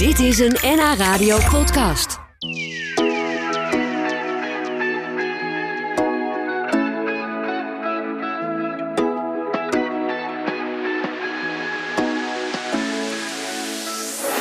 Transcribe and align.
Dit 0.00 0.18
is 0.18 0.38
een 0.38 0.56
NH 0.62 0.94
Radio 0.96 1.38
podcast. 1.50 2.18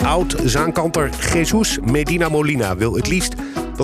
Oud-zaankanter 0.03 1.09
Jesus 1.33 1.79
Medina 1.79 2.29
Molina 2.29 2.75
wil 2.75 2.95
het 2.95 3.07
liefst 3.07 3.35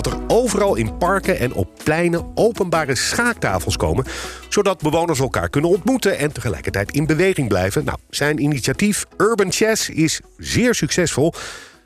dat 0.02 0.06
er 0.06 0.18
overal 0.26 0.74
in 0.74 0.96
parken 0.96 1.38
en 1.38 1.52
op 1.52 1.68
pleinen 1.84 2.26
openbare 2.34 2.94
schaaktafels 2.94 3.76
komen, 3.76 4.04
zodat 4.48 4.82
bewoners 4.82 5.18
elkaar 5.18 5.48
kunnen 5.48 5.70
ontmoeten 5.70 6.18
en 6.18 6.32
tegelijkertijd 6.32 6.92
in 6.92 7.06
beweging 7.06 7.48
blijven. 7.48 7.84
Nou, 7.84 7.98
zijn 8.10 8.42
initiatief 8.42 9.04
Urban 9.16 9.52
Chess 9.52 9.90
is 9.90 10.20
zeer 10.36 10.74
succesvol. 10.74 11.32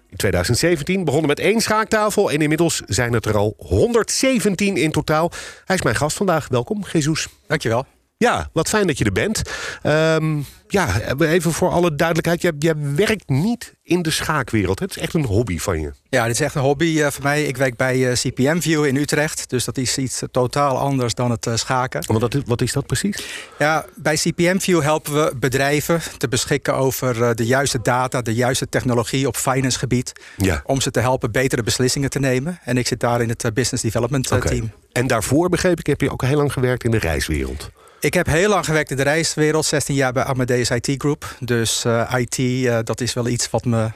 In 0.09 0.17
2017 0.17 1.05
begonnen 1.05 1.29
met 1.29 1.39
één 1.39 1.61
schaaktafel 1.61 2.31
en 2.31 2.41
inmiddels 2.41 2.83
zijn 2.87 3.13
het 3.13 3.27
er 3.27 3.37
al 3.37 3.55
117 3.59 4.77
in 4.77 4.91
totaal. 4.91 5.31
Hij 5.65 5.77
is 5.77 5.83
mijn 5.83 5.97
gast 5.97 6.17
vandaag. 6.17 6.49
Welkom, 6.49 6.85
Jesus. 6.93 7.29
Dankjewel. 7.47 8.00
Ja, 8.25 8.49
wat 8.53 8.69
fijn 8.69 8.87
dat 8.87 8.99
je 8.99 9.05
er 9.05 9.13
bent. 9.13 9.43
Ehm, 9.83 10.39
ja, 10.69 11.01
even 11.19 11.53
voor 11.53 11.71
alle 11.71 11.95
duidelijkheid. 11.95 12.43
Jij, 12.43 12.53
jij 12.59 12.75
werkt 12.95 13.29
niet 13.29 13.75
in 13.83 14.03
de 14.03 14.11
schaakwereld. 14.11 14.79
Het 14.79 14.91
is 14.91 15.03
echt 15.03 15.15
een 15.15 15.25
hobby 15.25 15.59
van 15.59 15.81
je. 15.81 15.93
Ja, 16.09 16.25
dit 16.25 16.35
is 16.35 16.41
echt 16.41 16.55
een 16.55 16.63
hobby 16.63 16.85
uh, 16.85 17.07
voor 17.07 17.23
mij. 17.23 17.45
Ik 17.45 17.57
werk 17.57 17.77
bij 17.77 17.97
uh, 17.97 18.13
CPM 18.13 18.61
View 18.61 18.85
in 18.85 18.97
Utrecht. 18.97 19.51
Dus 19.51 19.65
dat 19.65 19.79
is 19.79 19.99
iets 19.99 20.23
totaal 20.31 20.79
anders 20.79 21.15
dan 21.15 21.31
het 21.31 21.49
schaken. 21.55 22.05
Wat, 22.07 22.37
wat 22.47 22.61
is 22.61 22.73
dat 22.73 22.87
precies? 22.87 23.17
Ja, 23.59 23.85
bij 23.95 24.17
CPM 24.17 24.59
View 24.59 24.83
helpen 24.83 25.13
we 25.13 25.33
bedrijven 25.37 26.01
te 26.19 26.29
beschikken 26.29 26.75
over 26.75 27.37
de 27.37 27.47
juiste 27.47 27.81
data, 27.83 28.23
de 28.23 28.35
juiste 28.35 28.69
technologie 28.69 29.27
op 29.27 29.37
finance 29.37 29.79
gebied. 29.79 30.13
Ja. 30.37 30.63
Om 30.65 30.81
ze 30.81 30.91
te 30.91 31.01
helpen 31.01 31.33
betere 31.33 31.63
beslissingen 31.63 32.11
te 32.11 32.19
nemen. 32.19 32.59
En 32.65 32.77
ik 32.77 32.87
zit 32.87 33.01
daar 33.01 33.21
in 33.21 33.29
het 33.29 33.55
business 33.55 33.83
development 33.83 34.29
team. 34.29 34.71
En 34.93 35.07
daarvoor 35.07 35.49
begreep 35.49 35.79
ik, 35.79 35.87
heb 35.87 36.01
je 36.01 36.11
ook 36.11 36.23
heel 36.23 36.37
lang 36.37 36.53
gewerkt 36.53 36.85
in 36.85 36.91
de 36.91 36.99
reiswereld. 36.99 37.71
Ik 38.01 38.15
heb 38.15 38.27
heel 38.27 38.49
lang 38.49 38.65
gewerkt 38.65 38.91
in 38.91 38.97
de 38.97 39.03
reiswereld, 39.03 39.67
16 39.67 39.95
jaar 39.95 40.13
bij 40.13 40.25
Amadeus 40.25 40.71
IT 40.71 40.95
Group. 40.99 41.37
Dus 41.39 41.85
eh, 41.85 42.15
IT, 42.17 42.39
eh, 42.39 42.79
dat 42.85 43.01
is 43.01 43.13
wel 43.13 43.29
iets 43.29 43.51
wat 43.51 43.65
me 43.65 43.91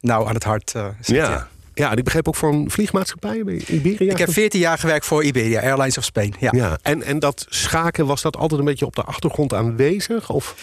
nou 0.00 0.28
aan 0.28 0.34
het 0.34 0.44
hart 0.44 0.74
eh, 0.74 0.86
zit. 1.00 1.16
Ja. 1.16 1.48
Ja, 1.74 1.90
en 1.90 1.96
ik 1.96 2.04
begreep 2.04 2.28
ook 2.28 2.36
voor 2.36 2.52
een 2.52 2.70
vliegmaatschappij 2.70 3.44
bij 3.44 3.54
Iberia. 3.54 4.12
Ik 4.12 4.18
heb 4.18 4.32
14 4.32 4.60
jaar 4.60 4.78
gewerkt 4.78 5.06
voor 5.06 5.24
Iberia, 5.24 5.60
Airlines 5.60 5.98
of 5.98 6.04
Spain. 6.04 6.34
Ja. 6.38 6.50
Ja, 6.52 6.78
en, 6.82 7.02
en 7.02 7.18
dat 7.18 7.46
schaken, 7.48 8.06
was 8.06 8.22
dat 8.22 8.36
altijd 8.36 8.60
een 8.60 8.66
beetje 8.66 8.86
op 8.86 8.96
de 8.96 9.02
achtergrond 9.02 9.54
aanwezig? 9.54 10.30
Of? 10.30 10.54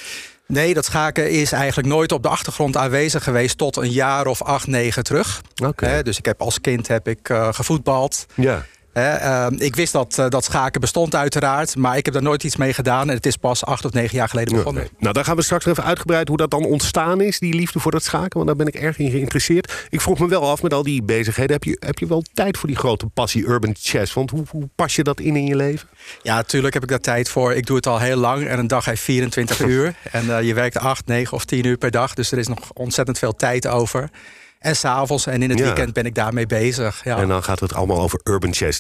Nee, 0.45 0.73
dat 0.73 0.86
schaken 0.86 1.31
is 1.31 1.52
eigenlijk 1.52 1.88
nooit 1.88 2.12
op 2.12 2.23
de 2.23 2.30
achtergrond 2.30 2.78
aanwezig 2.78 3.23
geweest 3.23 3.58
tot 3.58 3.75
een 3.75 3.92
jaar 3.92 4.28
of 4.28 4.42
acht, 4.42 4.68
negen 4.68 5.03
terug. 5.03 5.42
Oké. 5.66 6.03
Dus 6.03 6.18
ik 6.18 6.25
heb 6.25 6.42
als 6.42 6.62
kind 6.62 6.88
heb 6.88 7.08
ik 7.08 7.30
gevoetbald. 7.52 8.25
Ja. 8.34 8.66
Ehm, 9.02 9.53
ik 9.58 9.76
wist 9.76 9.94
dat, 9.94 10.17
eh, 10.17 10.30
dat 10.30 10.44
schaken 10.44 10.81
bestond 10.81 11.16
uiteraard, 11.16 11.76
maar 11.76 11.98
ik 11.98 12.06
heb 12.06 12.14
daar 12.14 12.23
nooit 12.23 12.44
iets 12.44 12.56
mee 12.56 12.73
gedaan. 12.73 13.09
En 13.09 13.16
het 13.16 13.26
is 13.26 13.38
pas 13.38 13.66
acht 13.66 13.86
of 13.86 13.92
negen 13.94 14.17
jaar 14.17 14.30
geleden 14.30 14.56
begonnen. 14.56 14.88
Nou, 15.00 15.14
daar 15.14 15.26
gaan 15.26 15.36
we 15.36 15.42
straks 15.42 15.66
even 15.66 15.84
uitgebreid 15.84 16.28
hoe 16.28 16.38
dat 16.38 16.52
dan 16.52 16.66
ontstaan 16.66 17.22
is, 17.22 17.40
die 17.40 17.53
liefde 17.53 17.80
voor 17.80 17.92
dat 17.92 18.03
schaken. 18.03 18.30
Want 18.34 18.48
daar 18.48 18.56
ben 18.56 18.68
ik 18.68 18.75
erg 18.75 18.98
in 18.98 19.12
geïnteresseerd. 19.12 19.88
Ik 19.90 20.02
vroeg 20.02 20.20
me 20.20 20.28
wel 20.28 20.50
af 20.50 20.64
met 20.64 20.73
al 20.73 20.84
die 20.84 21.03
bezigheden. 21.03 21.52
Heb 21.52 21.64
je, 21.64 21.78
heb 21.80 22.00
je 22.00 22.08
wel 22.08 22.23
tijd 22.34 22.58
voor 22.58 22.68
die 22.68 22.78
grote 22.78 23.06
passie 23.06 23.48
urban 23.48 23.75
chess? 23.80 24.14
Want 24.14 24.30
hoe, 24.30 24.44
hoe 24.50 24.70
pas 24.75 24.95
je 24.95 25.03
dat 25.03 25.20
in 25.20 25.36
in 25.36 25.45
je 25.45 25.56
leven? 25.56 25.90
Ja, 26.22 26.36
natuurlijk 26.36 26.73
heb 26.73 26.84
ik 26.84 26.90
daar 26.90 27.00
tijd 27.00 27.30
voor. 27.30 27.53
Ik 27.53 27.66
doe 27.66 27.75
het 27.75 27.88
al 27.88 28.00
heel 28.00 28.18
lang 28.18 28.48
en 28.48 28.59
een 28.59 28.68
dag 28.68 28.86
heeft 28.86 29.02
24 29.02 29.59
uur. 29.73 29.95
En 30.12 30.38
eh, 30.38 30.42
je 30.44 30.53
werkt 30.53 30.78
8, 30.78 31.06
9 31.06 31.34
of 31.34 31.45
10 31.45 31.66
uur 31.66 31.78
per 31.78 31.92
dag. 31.92 32.14
Dus 32.14 32.31
er 32.31 32.38
is 32.38 32.48
nog 32.48 32.59
ontzettend 32.73 33.18
veel 33.18 33.34
tijd 33.34 33.68
over. 33.68 34.09
En 34.59 34.75
s'avonds 34.75 35.25
en 35.27 35.41
in 35.41 35.50
het 35.50 35.59
Ja. 35.59 35.66
weekend 35.66 35.94
ben 35.94 36.05
ik 36.05 36.16
daarmee 36.16 36.45
bezig. 36.45 37.03
Ja. 37.03 37.17
En 37.17 37.27
dan 37.27 37.44
gaat 37.44 37.59
het 37.59 37.73
allemaal 37.73 38.00
over 38.02 38.19
urban 38.23 38.53
chess. 38.53 38.77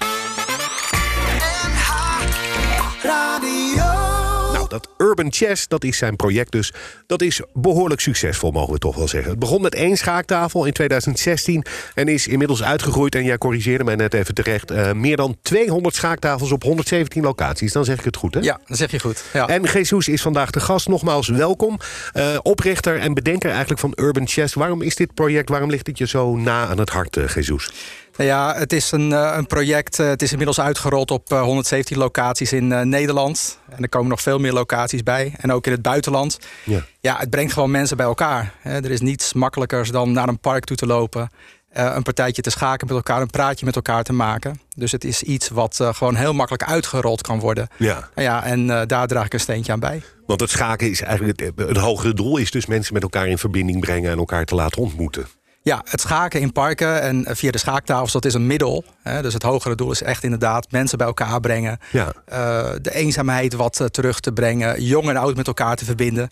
Dat 4.81 5.07
Urban 5.07 5.31
Chess, 5.33 5.67
dat 5.67 5.83
is 5.83 5.97
zijn 5.97 6.15
project 6.15 6.51
dus. 6.51 6.73
Dat 7.07 7.21
is 7.21 7.41
behoorlijk 7.53 8.01
succesvol, 8.01 8.51
mogen 8.51 8.73
we 8.73 8.79
toch 8.79 8.95
wel 8.95 9.07
zeggen. 9.07 9.29
Het 9.29 9.39
begon 9.39 9.61
met 9.61 9.75
één 9.75 9.97
schaaktafel 9.97 10.65
in 10.65 10.73
2016 10.73 11.65
en 11.93 12.07
is 12.07 12.27
inmiddels 12.27 12.63
uitgegroeid. 12.63 13.15
En 13.15 13.23
jij 13.23 13.37
corrigeerde 13.37 13.83
mij 13.83 13.95
net 13.95 14.13
even 14.13 14.33
terecht. 14.33 14.71
eh, 14.71 14.91
meer 14.91 15.17
dan 15.17 15.37
200 15.41 15.95
schaaktafels 15.95 16.51
op 16.51 16.63
117 16.63 17.23
locaties. 17.23 17.71
Dan 17.71 17.85
zeg 17.85 17.97
ik 17.99 18.05
het 18.05 18.15
goed, 18.17 18.33
hè? 18.33 18.39
ja, 18.39 18.59
dat 18.65 18.77
zeg 18.77 18.91
je 18.91 18.99
goed. 18.99 19.23
Ja. 19.33 19.47
En 19.47 19.63
Jesus 19.63 20.07
is 20.07 20.21
vandaag 20.21 20.51
de 20.51 20.59
gast. 20.59 20.87
Nogmaals 20.87 21.27
welkom. 21.27 21.79
Eh, 22.13 22.37
oprichter 22.41 22.99
en 22.99 23.13
bedenker 23.13 23.49
eigenlijk 23.49 23.79
van 23.79 23.93
Urban 23.95 24.27
Chess. 24.27 24.53
Waarom 24.53 24.81
is 24.81 24.95
dit 24.95 25.13
project, 25.13 25.49
waarom 25.49 25.69
ligt 25.69 25.87
het 25.87 25.97
je 25.97 26.07
zo 26.07 26.35
na 26.35 26.67
aan 26.67 26.79
het 26.79 26.89
hart, 26.89 27.17
eh, 27.17 27.27
Jesus? 27.35 27.71
Nou 28.17 28.29
ja, 28.29 28.55
het 28.55 28.73
is 28.73 28.91
een, 28.91 29.13
eh, 29.13 29.33
een 29.37 29.47
project. 29.47 29.99
eh, 29.99 30.07
het 30.07 30.21
is 30.21 30.29
inmiddels 30.31 30.59
uitgerold 30.59 31.11
op 31.11 31.31
eh, 31.31 31.41
117 31.41 31.97
locaties 31.97 32.53
in 32.53 32.71
eh, 32.71 32.81
Nederland. 32.81 33.59
En 33.69 33.83
er 33.83 33.89
komen 33.89 34.09
nog 34.09 34.21
veel 34.21 34.39
meer 34.39 34.53
locaties 34.53 35.03
bij. 35.03 35.33
En 35.37 35.51
ook 35.51 35.65
in 35.65 35.71
het 35.71 35.81
buitenland. 35.81 36.39
Ja. 36.63 36.83
Ja, 36.99 37.17
het 37.17 37.29
brengt 37.29 37.53
gewoon 37.53 37.71
mensen 37.71 37.97
bij 37.97 38.05
elkaar. 38.05 38.53
Er 38.63 38.91
is 38.91 39.01
niets 39.01 39.33
makkelijkers 39.33 39.91
dan 39.91 40.11
naar 40.11 40.27
een 40.27 40.39
park 40.39 40.63
toe 40.65 40.77
te 40.77 40.85
lopen. 40.85 41.29
eh, 41.67 41.91
een 41.95 42.03
partijtje 42.03 42.41
te 42.41 42.49
schaken 42.49 42.87
met 42.87 42.95
elkaar, 42.95 43.21
een 43.21 43.29
praatje 43.29 43.65
met 43.65 43.75
elkaar 43.75 44.03
te 44.03 44.13
maken. 44.13 44.59
Dus 44.75 44.91
het 44.91 45.03
is 45.03 45.23
iets 45.23 45.49
wat 45.49 45.79
eh, 45.79 45.93
gewoon 45.93 46.15
heel 46.15 46.33
makkelijk 46.33 46.63
uitgerold 46.63 47.21
kan 47.21 47.39
worden. 47.39 47.67
Ja. 47.77 48.09
Nou 48.15 48.27
ja, 48.27 48.43
en 48.43 48.69
eh, 48.69 48.81
daar 48.85 49.07
draag 49.07 49.25
ik 49.25 49.33
een 49.33 49.39
steentje 49.39 49.71
aan 49.71 49.79
bij. 49.79 50.01
Want 50.25 50.39
het 50.39 50.49
schaken 50.49 50.89
is 50.89 51.01
eigenlijk 51.01 51.39
het, 51.39 51.67
het 51.67 51.77
hogere 51.77 52.13
doel 52.13 52.37
is 52.37 52.51
dus 52.51 52.65
mensen 52.65 52.93
met 52.93 53.03
elkaar 53.03 53.27
in 53.27 53.37
verbinding 53.37 53.79
brengen 53.79 54.11
en 54.11 54.17
elkaar 54.17 54.45
te 54.45 54.55
laten 54.55 54.81
ontmoeten. 54.81 55.27
Ja, 55.67 55.81
het 55.85 56.01
schaken 56.01 56.39
in 56.41 56.51
parken 56.51 57.01
en 57.01 57.25
eh, 57.25 57.35
via 57.35 57.51
de 57.51 57.57
schaaktafels, 57.57 58.11
dat 58.11 58.25
is 58.25 58.33
een 58.33 58.47
middel. 58.47 58.83
Hè. 59.03 59.21
Dus 59.21 59.33
het 59.33 59.43
hogere 59.43 59.75
doel 59.75 59.91
is 59.91 60.01
echt 60.01 60.23
inderdaad 60.23 60.71
mensen 60.71 60.97
bij 60.97 61.07
elkaar 61.07 61.39
brengen. 61.39 61.79
Ja. 61.91 62.13
eh, 62.25 62.69
de 62.81 62.93
eenzaamheid 62.93 63.53
wat 63.53 63.79
eh, 63.79 63.87
terug 63.87 64.19
te 64.19 64.31
brengen. 64.31 64.83
Jong 64.83 65.09
en 65.09 65.17
oud 65.17 65.35
met 65.35 65.47
elkaar 65.47 65.75
te 65.75 65.85
verbinden. 65.85 66.29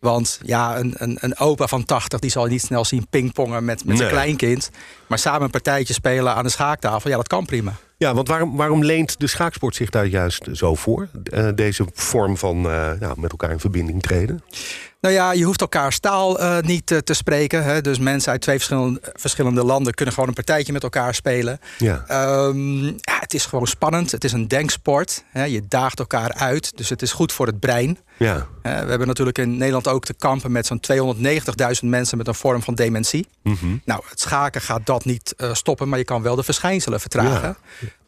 Want 0.00 0.40
ja, 0.42 0.78
een, 0.78 0.94
een, 0.96 1.16
een 1.20 1.38
opa 1.38 1.66
van 1.66 1.84
80 1.84 2.20
die 2.20 2.30
zal 2.30 2.44
je 2.44 2.50
niet 2.50 2.62
snel 2.62 2.84
zien 2.84 3.06
pingpongen 3.10 3.64
met, 3.64 3.84
met 3.84 4.06
kleinkind. 4.06 4.70
Maar 5.08 5.18
samen 5.18 5.42
een 5.42 5.50
partijtje 5.50 5.94
spelen 5.94 6.34
aan 6.34 6.44
de 6.44 6.50
schaaktafel, 6.50 7.10
ja, 7.10 7.16
dat 7.16 7.28
kan 7.28 7.46
prima. 7.46 7.72
Ja, 8.02 8.14
want 8.14 8.28
waarom, 8.28 8.56
waarom 8.56 8.84
leent 8.84 9.20
de 9.20 9.26
schaaksport 9.26 9.74
zich 9.74 9.90
daar 9.90 10.06
juist 10.06 10.48
zo 10.52 10.74
voor? 10.74 11.08
Eh, 11.24 11.48
deze 11.54 11.86
vorm 11.92 12.36
van 12.36 12.62
ja, 13.00 13.14
met 13.16 13.30
elkaar 13.30 13.50
in 13.50 13.60
verbinding 13.60 14.02
treden? 14.02 14.42
Nou 15.02 15.14
ja, 15.14 15.32
je 15.32 15.44
hoeft 15.44 15.60
elkaars 15.60 15.98
taal 15.98 16.38
eh, 16.40 16.58
niet 16.60 16.86
te 17.04 17.14
spreken. 17.14 17.64
Hè. 17.64 17.80
Dus 17.80 17.98
mensen 17.98 18.32
uit 18.32 18.40
twee 18.40 18.56
verschillende, 18.56 19.00
verschillende 19.14 19.64
landen 19.64 19.94
kunnen 19.94 20.14
gewoon 20.14 20.28
een 20.28 20.34
partijtje 20.34 20.72
met 20.72 20.82
elkaar 20.82 21.14
spelen. 21.14 21.60
Ja. 21.78 22.04
Ehm, 22.06 22.84
ja, 22.84 23.21
het 23.32 23.40
is 23.40 23.46
gewoon 23.46 23.66
spannend. 23.66 24.10
Het 24.10 24.24
is 24.24 24.32
een 24.32 24.48
denksport. 24.48 25.24
Hè. 25.30 25.44
Je 25.44 25.62
daagt 25.68 25.98
elkaar 25.98 26.32
uit. 26.32 26.76
Dus 26.76 26.88
het 26.88 27.02
is 27.02 27.12
goed 27.12 27.32
voor 27.32 27.46
het 27.46 27.60
brein. 27.60 27.98
Ja. 28.18 28.48
We 28.62 28.68
hebben 28.68 29.06
natuurlijk 29.06 29.38
in 29.38 29.56
Nederland 29.56 29.88
ook 29.88 30.04
te 30.04 30.14
kampen 30.14 30.52
met 30.52 30.66
zo'n 30.66 30.80
290.000 31.82 31.88
mensen 31.88 32.18
met 32.18 32.26
een 32.26 32.34
vorm 32.34 32.62
van 32.62 32.74
dementie. 32.74 33.26
Mhm. 33.42 33.76
Nou, 33.84 34.02
het 34.08 34.20
schaken 34.20 34.60
gaat 34.60 34.86
dat 34.86 35.04
niet 35.04 35.34
eh, 35.36 35.54
stoppen, 35.54 35.88
maar 35.88 35.98
je 35.98 36.04
kan 36.04 36.22
wel 36.22 36.34
de 36.34 36.42
verschijnselen 36.42 37.00
vertragen. 37.00 37.56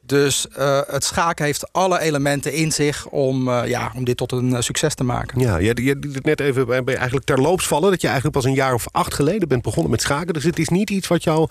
Dus 0.06 0.48
eh, 0.48 0.80
het 0.86 1.04
schaken 1.04 1.44
heeft 1.44 1.72
alle 1.72 2.00
elementen 2.00 2.52
in 2.52 2.72
zich 2.72 3.06
om, 3.06 3.48
eh, 3.48 3.68
ja, 3.68 3.92
om 3.94 4.04
dit 4.04 4.16
tot 4.16 4.32
een 4.32 4.54
eh, 4.54 4.60
succes 4.60 4.94
te 4.94 5.04
maken. 5.04 5.40
Ja, 5.40 5.56
je, 5.56 5.82
je 5.82 5.96
liet 6.00 6.14
het 6.14 6.24
net 6.24 6.40
even 6.40 6.66
bij, 6.66 6.84
bij 6.84 6.94
eigenlijk 6.94 7.26
terloops 7.26 7.66
vallen... 7.66 7.90
dat 7.90 8.00
je 8.00 8.06
eigenlijk 8.06 8.36
pas 8.36 8.44
een 8.46 8.54
jaar 8.54 8.74
of 8.74 8.86
acht 8.90 9.14
geleden 9.14 9.48
bent 9.48 9.62
begonnen 9.62 9.90
met 9.90 10.00
schaken. 10.00 10.34
Dus 10.34 10.44
het 10.44 10.58
is 10.58 10.68
niet 10.68 10.90
iets 10.90 11.08
wat 11.08 11.24
jou... 11.24 11.48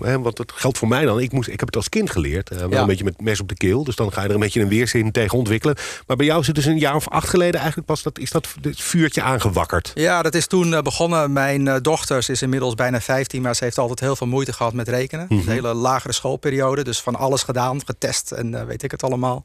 want 0.00 0.38
het 0.38 0.52
geldt 0.54 0.78
voor 0.78 0.88
mij 0.88 1.04
dan. 1.04 1.20
Ik, 1.20 1.32
moest, 1.32 1.48
ik 1.48 1.58
heb 1.58 1.68
het 1.68 1.76
als 1.76 1.88
kind 1.88 2.10
geleerd. 2.10 2.48
wel 2.48 2.70
Ja. 2.70 2.80
een 2.80 2.86
beetje 2.86 3.04
met 3.04 3.20
mes 3.20 3.40
op 3.40 3.48
de 3.48 3.54
keel. 3.54 3.84
Dus 3.84 3.96
dan 3.96 4.12
ga 4.12 4.22
je 4.22 4.28
er 4.28 4.34
een 4.34 4.40
beetje 4.40 4.60
een 4.60 4.68
weerzin 4.68 5.12
tegen 5.12 5.38
ontwikkelen. 5.38 5.76
Maar 6.06 6.16
bij 6.16 6.26
jou 6.26 6.40
is 6.40 6.46
het 6.46 6.56
dus 6.56 6.64
een 6.64 6.78
jaar 6.78 6.94
of 6.94 7.08
acht 7.08 7.28
geleden 7.28 7.54
eigenlijk 7.54 7.86
pas... 7.86 8.02
Dat, 8.02 8.18
is 8.18 8.30
dat 8.30 8.48
vuurtje 8.62 9.22
aangewakkerd. 9.22 9.90
Ja, 9.94 10.22
dat 10.22 10.34
is 10.34 10.46
toen 10.46 10.82
begonnen. 10.82 11.32
Mijn 11.32 11.82
dochter 11.82 12.22
ze 12.22 12.32
is 12.32 12.42
inmiddels 12.42 12.74
bijna 12.74 13.00
15, 13.00 13.42
maar 13.42 13.54
ze 13.54 13.64
heeft 13.64 13.78
altijd 13.78 14.00
heel 14.00 14.16
veel 14.16 14.26
moeite 14.26 14.52
gehad 14.52 14.72
met 14.72 14.88
rekenen. 14.88 15.26
Mhm. 15.28 15.44
De 15.44 15.50
hele 15.50 15.74
lagere 15.74 16.12
schoolperiode, 16.12 16.82
dus 16.90 17.00
van 17.00 17.16
alles 17.16 17.42
gedaan, 17.42 17.80
getest 17.84 18.30
en 18.32 18.54
eh, 18.54 18.64
weet 18.64 18.82
ik 18.82 18.90
het 18.90 19.02
allemaal. 19.02 19.44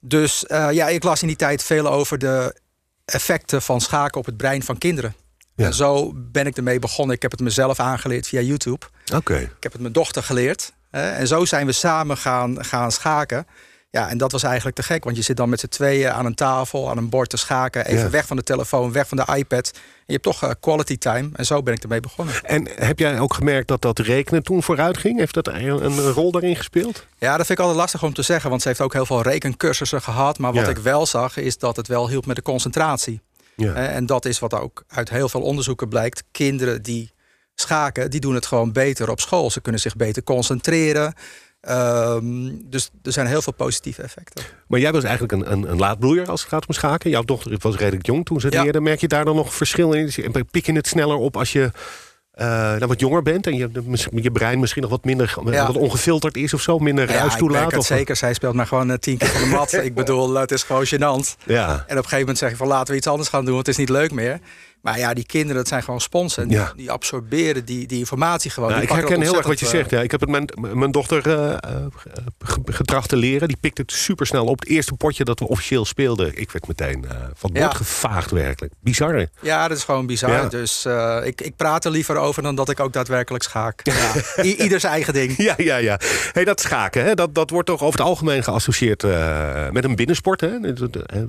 Dus 0.00 0.46
eh, 0.46 0.68
ja, 0.72 0.88
ik 0.88 1.02
las 1.02 1.22
in 1.22 1.28
die 1.28 1.36
tijd 1.36 1.62
veel 1.62 1.86
over 1.88 2.18
de 2.18 2.60
effecten 3.04 3.62
van 3.62 3.80
schaken 3.80 4.20
op 4.20 4.26
het 4.26 4.36
brein 4.36 4.62
van 4.62 4.78
kinderen. 4.78 5.14
Ja. 5.54 5.66
En 5.66 5.74
zo 5.74 6.12
ben 6.14 6.46
ik 6.46 6.56
ermee 6.56 6.78
begonnen. 6.78 7.16
Ik 7.16 7.22
heb 7.22 7.30
het 7.30 7.40
mezelf 7.40 7.80
aangeleerd 7.80 8.26
via 8.26 8.40
YouTube. 8.40 8.86
Oké. 9.14 9.36
Ik 9.36 9.62
heb 9.62 9.72
het 9.72 9.80
mijn 9.80 9.92
dochter 9.92 10.22
geleerd. 10.22 10.72
Hè, 10.90 11.10
en 11.10 11.26
zo 11.26 11.44
zijn 11.44 11.66
we 11.66 11.72
samen 11.72 12.16
gaan, 12.16 12.64
gaan 12.64 12.92
schaken. 12.92 13.46
Ja, 13.94 14.08
en 14.08 14.18
dat 14.18 14.32
was 14.32 14.42
eigenlijk 14.42 14.76
te 14.76 14.82
gek. 14.82 15.04
Want 15.04 15.16
je 15.16 15.22
zit 15.22 15.36
dan 15.36 15.48
met 15.48 15.60
z'n 15.60 15.66
tweeën 15.68 16.10
aan 16.10 16.26
een 16.26 16.34
tafel, 16.34 16.90
aan 16.90 16.96
een 16.96 17.08
bord 17.08 17.28
te 17.30 17.36
schaken. 17.36 17.86
Even 17.86 18.04
Ja. 18.04 18.10
weg 18.10 18.26
van 18.26 18.36
de 18.36 18.42
telefoon, 18.42 18.92
weg 18.92 19.08
van 19.08 19.16
de 19.16 19.34
iPad. 19.36 19.70
En 19.74 19.80
je 20.06 20.12
hebt 20.12 20.22
toch 20.22 20.42
eh, 20.42 20.50
quality 20.60 20.98
time. 20.98 21.28
En 21.32 21.46
zo 21.46 21.62
ben 21.62 21.74
ik 21.74 21.82
ermee 21.82 22.00
begonnen. 22.00 22.34
En 22.42 22.68
heb 22.74 22.98
jij 22.98 23.20
ook 23.20 23.34
gemerkt 23.34 23.68
dat 23.68 23.82
dat 23.82 23.98
rekenen 23.98 24.42
toen 24.42 24.62
vooruit 24.62 24.96
ging? 24.98 25.18
Heeft 25.18 25.34
dat 25.34 25.46
een, 25.48 26.00
rol 26.00 26.30
daarin 26.32 26.56
gespeeld? 26.56 27.06
Ja, 27.18 27.36
dat 27.36 27.46
vind 27.46 27.58
ik 27.58 27.64
altijd 27.64 27.78
lastig 27.80 28.02
om 28.02 28.12
te 28.14 28.22
zeggen. 28.22 28.50
Want 28.50 28.62
ze 28.62 28.68
heeft 28.68 28.80
ook 28.80 28.92
heel 28.92 29.06
veel 29.06 29.22
rekencursussen 29.22 30.02
gehad. 30.02 30.38
Maar 30.38 30.52
wat 30.52 30.64
Ja. 30.64 30.70
ik 30.70 30.78
wel 30.78 31.06
zag, 31.06 31.36
is 31.36 31.58
dat 31.58 31.76
het 31.76 31.88
wel 31.88 32.08
hielp 32.08 32.26
met 32.26 32.36
de 32.36 32.42
concentratie. 32.42 33.20
Ja. 33.56 33.74
Eh, 33.74 33.96
En 33.96 34.06
dat 34.06 34.24
is 34.24 34.38
wat 34.38 34.54
ook 34.54 34.84
uit 34.88 35.10
heel 35.10 35.28
veel 35.28 35.42
onderzoeken 35.42 35.88
blijkt. 35.88 36.22
Kinderen 36.30 36.82
die 36.82 37.12
schaken, 37.54 38.10
die 38.10 38.20
doen 38.20 38.34
het 38.34 38.46
gewoon 38.46 38.72
beter 38.72 39.10
op 39.10 39.20
school. 39.20 39.50
Ze 39.50 39.60
kunnen 39.60 39.80
zich 39.80 39.96
beter 39.96 40.22
concentreren. 40.22 41.14
Ehm, 41.64 42.50
dus 42.64 42.90
er 43.02 43.12
zijn 43.12 43.26
heel 43.26 43.42
veel 43.42 43.52
positieve 43.52 44.02
effecten. 44.02 44.44
Maar 44.66 44.80
jij 44.80 44.92
was 44.92 45.02
eigenlijk 45.04 45.32
een, 45.32 45.52
een, 45.52 45.70
een 45.70 45.78
laadbloeier 45.78 46.28
als 46.30 46.40
het 46.40 46.50
gaat 46.50 46.66
om 46.66 46.74
schaken. 46.74 47.10
Jouw 47.10 47.22
dochter 47.22 47.56
was 47.58 47.76
redelijk 47.76 48.06
jong 48.06 48.24
toen 48.24 48.40
ze 48.40 48.46
het 48.46 48.54
Ja. 48.54 48.62
leerde. 48.62 48.80
Merk 48.80 49.00
je 49.00 49.08
daar 49.08 49.24
dan 49.24 49.36
nog 49.36 49.54
verschil 49.54 49.92
in? 49.92 50.10
En 50.34 50.46
Pik 50.50 50.66
je 50.66 50.72
het 50.72 50.86
sneller 50.86 51.16
op 51.16 51.36
als 51.36 51.52
je 51.52 51.70
eh, 52.30 52.46
nou, 52.48 52.86
wat 52.86 53.00
jonger 53.00 53.22
bent... 53.22 53.46
en 53.46 53.56
je, 53.56 53.68
je 54.14 54.30
brein 54.30 54.60
misschien 54.60 54.82
nog 54.82 54.90
wat 54.90 55.04
minder 55.04 55.34
Ja. 55.50 55.66
wat 55.66 55.76
ongefilterd 55.76 56.36
is 56.36 56.54
of 56.54 56.60
zo? 56.60 56.78
Minder 56.78 57.10
Ja, 57.10 57.16
ruis 57.18 57.32
ik 57.32 57.38
toelaat? 57.38 57.70
het 57.70 57.80
of- 57.80 57.86
zeker. 57.86 58.16
Zij 58.16 58.34
speelt 58.34 58.54
maar 58.54 58.66
gewoon 58.66 58.90
eh, 58.90 58.96
tien 58.96 59.16
keer 59.18 59.28
van 59.28 59.40
de 59.40 59.46
mat. 59.46 59.72
ik 59.88 59.94
bedoel, 59.94 60.34
het 60.34 60.50
is 60.50 60.62
gewoon 60.62 60.86
gênant. 60.86 61.44
Ja. 61.46 61.68
En 61.70 61.76
op 61.76 61.88
een 61.88 61.96
gegeven 61.96 62.18
moment 62.18 62.38
zeg 62.38 62.50
je 62.50 62.56
van 62.56 62.66
laten 62.66 62.90
we 62.92 62.98
iets 62.98 63.06
anders 63.06 63.28
gaan 63.28 63.44
doen, 63.44 63.54
want 63.54 63.66
het 63.66 63.74
is 63.78 63.80
niet 63.80 63.90
leuk 63.96 64.12
meer. 64.12 64.40
Maar 64.84 64.98
ja, 64.98 65.14
die 65.14 65.26
kinderen, 65.26 65.56
dat 65.56 65.68
zijn 65.68 65.82
gewoon 65.82 66.00
sponsen. 66.00 66.48
Die, 66.48 66.56
Ja. 66.56 66.72
die 66.76 66.90
absorberen 66.90 67.64
die, 67.64 67.86
die 67.86 67.98
informatie 67.98 68.50
gewoon. 68.50 68.70
Nou, 68.70 68.82
ik 68.82 68.88
herken 68.88 69.20
heel 69.20 69.36
erg 69.36 69.46
wat 69.46 69.60
je 69.60 69.66
zegt. 69.66 69.90
Ja. 69.90 70.00
Ik 70.00 70.10
heb 70.10 70.20
het 70.20 70.28
mijn, 70.30 70.48
mijn 70.72 70.90
dochter 70.90 71.26
eh, 71.26 71.52
eh, 71.52 71.58
ge- 72.38 72.60
getracht 72.64 73.08
te 73.08 73.16
leren. 73.16 73.48
Die 73.48 73.56
pikt 73.60 73.78
het 73.78 73.92
supersnel 73.92 74.46
op. 74.46 74.60
Het 74.60 74.68
eerste 74.68 74.94
potje 74.94 75.24
dat 75.24 75.38
we 75.38 75.48
officieel 75.48 75.84
speelden... 75.84 76.38
ik 76.40 76.50
werd 76.50 76.66
meteen 76.68 77.04
eh, 77.04 77.16
van 77.34 77.50
het 77.50 77.58
Ja. 77.58 77.64
bord 77.64 77.76
gevaagd 77.76 78.30
werkelijk. 78.30 78.72
Bizar. 78.80 79.12
hè? 79.14 79.20
eh, 79.20 79.26
Ja, 79.42 79.68
dat 79.68 79.76
is 79.76 79.84
gewoon 79.84 80.06
bizar. 80.06 80.30
Ja. 80.30 80.48
Dus 80.48 80.84
eh, 80.84 81.18
ik, 81.24 81.40
ik 81.40 81.56
praat 81.56 81.84
er 81.84 81.90
liever 81.90 82.16
over 82.16 82.42
dan 82.42 82.54
dat 82.54 82.68
ik 82.70 82.80
ook 82.80 82.92
daadwerkelijk 82.92 83.44
schaak. 83.44 83.82
Ieder 84.42 84.80
zijn 84.80 84.92
eigen 84.92 85.12
ding. 85.12 85.36
Ja, 85.44 85.54
ja, 85.56 85.76
ja. 85.76 85.98
Hey, 86.32 86.44
dat 86.44 86.60
schaken, 86.60 87.04
hè, 87.04 87.14
dat, 87.14 87.34
dat 87.34 87.50
wordt 87.50 87.66
toch 87.68 87.82
over 87.82 87.98
het 87.98 88.08
algemeen 88.08 88.42
geassocieerd 88.42 89.04
eh, 89.04 89.70
met 89.70 89.84
een 89.84 89.96
binnensport. 89.96 90.40
Hè? 90.40 90.48
Het, 90.48 90.80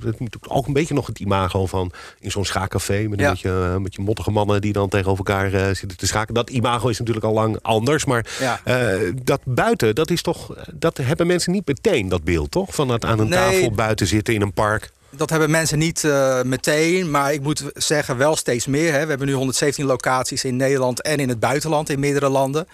natuurlijk 0.02 0.36
ook 0.48 0.66
een 0.66 0.72
beetje 0.72 0.94
nog 0.94 1.06
het 1.06 1.18
imago 1.18 1.66
van 1.66 1.92
in 2.20 2.30
zo'n 2.30 2.44
schaakcafé... 2.44 3.02
met 3.08 3.18
een 3.18 3.24
Ja. 3.24 3.34
Beetje, 3.46 3.72
eh, 3.74 3.76
met 3.76 3.94
je 3.94 4.02
mottige 4.02 4.30
mannen 4.30 4.60
die 4.60 4.72
dan 4.72 4.88
tegenover 4.88 5.24
elkaar 5.26 5.52
eh, 5.52 5.74
zitten 5.74 5.96
te 5.96 6.06
schaken. 6.06 6.34
Dat 6.34 6.50
imago 6.50 6.88
is 6.88 6.98
natuurlijk 6.98 7.26
al 7.26 7.32
lang 7.32 7.58
anders. 7.62 8.04
Maar 8.04 8.26
Ja. 8.40 8.60
eh, 8.64 9.12
dat 9.22 9.40
buiten, 9.44 9.94
dat 9.94 10.10
is 10.10 10.22
toch, 10.22 10.54
dat 10.74 10.96
hebben 10.96 11.26
mensen 11.26 11.52
niet 11.52 11.66
meteen, 11.66 12.08
dat 12.08 12.24
beeld, 12.24 12.50
toch? 12.50 12.74
Van 12.74 12.88
het 12.88 13.04
aan 13.04 13.18
een 13.18 13.28
Nee. 13.28 13.38
tafel 13.38 13.70
buiten 13.70 14.06
zitten 14.06 14.34
in 14.34 14.40
een 14.42 14.52
park. 14.52 14.90
Dat 15.10 15.30
hebben 15.30 15.50
mensen 15.50 15.78
niet 15.78 16.02
meteen, 16.42 17.10
maar 17.10 17.32
ik 17.32 17.40
moet 17.42 17.62
zeggen 17.74 18.16
wel 18.16 18.36
steeds 18.36 18.66
meer. 18.66 18.92
Hè. 18.92 19.02
We 19.02 19.08
hebben 19.08 19.26
nu 19.26 19.32
117 19.32 19.84
locaties 19.86 20.44
in 20.44 20.56
Nederland 20.56 21.02
en 21.02 21.18
in 21.18 21.28
het 21.28 21.40
buitenland 21.40 21.90
in 21.90 22.00
meerdere 22.00 22.28
landen. 22.28 22.68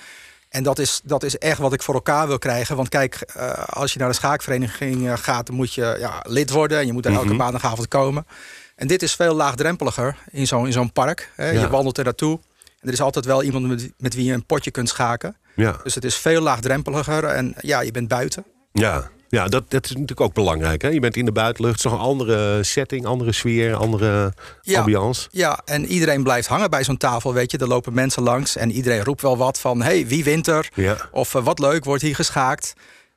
En 0.48 0.62
dat 0.62 0.78
is, 0.78 1.00
dat 1.04 1.22
is 1.22 1.38
echt 1.38 1.58
wat 1.58 1.72
ik 1.72 1.82
voor 1.82 1.94
elkaar 1.94 2.26
wil 2.26 2.38
krijgen. 2.38 2.76
Want 2.76 2.88
kijk, 2.88 3.18
als 3.66 3.92
je 3.92 3.98
naar 3.98 4.08
de 4.08 4.14
schaakvereniging 4.14 5.10
gaat, 5.20 5.46
dan 5.46 5.56
moet 5.56 5.74
je 5.74 5.96
ja, 5.98 6.24
lid 6.28 6.50
worden. 6.50 6.78
En 6.78 6.86
je 6.86 6.92
moet 6.92 7.02
daar 7.02 7.12
elke 7.12 7.26
Mhm. 7.26 7.36
maandagavond 7.36 7.88
komen. 7.88 8.26
En 8.76 8.86
dit 8.86 9.02
is 9.02 9.14
veel 9.14 9.34
laagdrempeliger 9.34 10.16
in 10.30 10.46
zo'n 10.46 10.66
in 10.66 10.72
zo'n 10.72 10.92
park. 10.92 11.30
Hè. 11.36 11.50
Ja. 11.50 11.60
Je 11.60 11.68
wandelt 11.68 11.98
er 11.98 12.04
naartoe. 12.04 12.38
En 12.80 12.88
er 12.88 12.92
is 12.92 13.00
altijd 13.00 13.24
wel 13.24 13.42
iemand 13.42 13.66
met, 13.66 13.92
met 13.98 14.14
wie 14.14 14.24
je 14.24 14.32
een 14.32 14.46
potje 14.46 14.70
kunt 14.70 14.88
schaken. 14.88 15.36
Ja, 15.54 15.76
Dus 15.82 15.94
het 15.94 16.04
is 16.04 16.16
veel 16.16 16.40
laagdrempeliger. 16.40 17.24
En 17.24 17.54
ja, 17.60 17.80
je 17.80 17.90
bent 17.90 18.08
buiten. 18.08 18.44
ja. 18.72 19.10
ja 19.28 19.48
dat, 19.48 19.70
dat 19.70 19.84
is 19.84 19.90
natuurlijk 19.90 20.20
ook 20.20 20.34
belangrijk. 20.34 20.82
Hè? 20.82 20.88
Je 20.88 21.00
bent 21.00 21.16
in 21.16 21.24
de 21.24 21.32
buitenlucht, 21.32 21.84
een 21.84 21.90
andere 21.92 22.62
setting, 22.62 23.06
andere 23.06 23.32
sfeer, 23.32 23.74
andere 23.74 24.32
Ja. 24.62 24.78
ambiance. 24.78 25.28
Ja, 25.30 25.60
en 25.64 25.86
iedereen 25.86 26.22
blijft 26.22 26.48
hangen 26.48 26.70
bij 26.70 26.84
zo'n 26.84 26.96
tafel, 26.96 27.32
weet 27.32 27.50
je. 27.50 27.58
Er 27.58 27.66
lopen 27.68 27.94
mensen 27.94 28.22
langs 28.22 28.56
en 28.56 28.70
iedereen 28.70 29.04
roept 29.04 29.22
wel 29.22 29.36
wat 29.36 29.60
van... 29.60 29.82
hey, 29.82 30.06
wie 30.06 30.24
wint 30.24 30.46
er? 30.46 30.68
Ja. 30.74 30.96
Of 31.12 31.34
eh, 31.34 31.44
wat 31.44 31.58
leuk, 31.58 31.84
wordt 31.84 32.02
hier 32.02 32.14
geschaakt? 32.14 32.72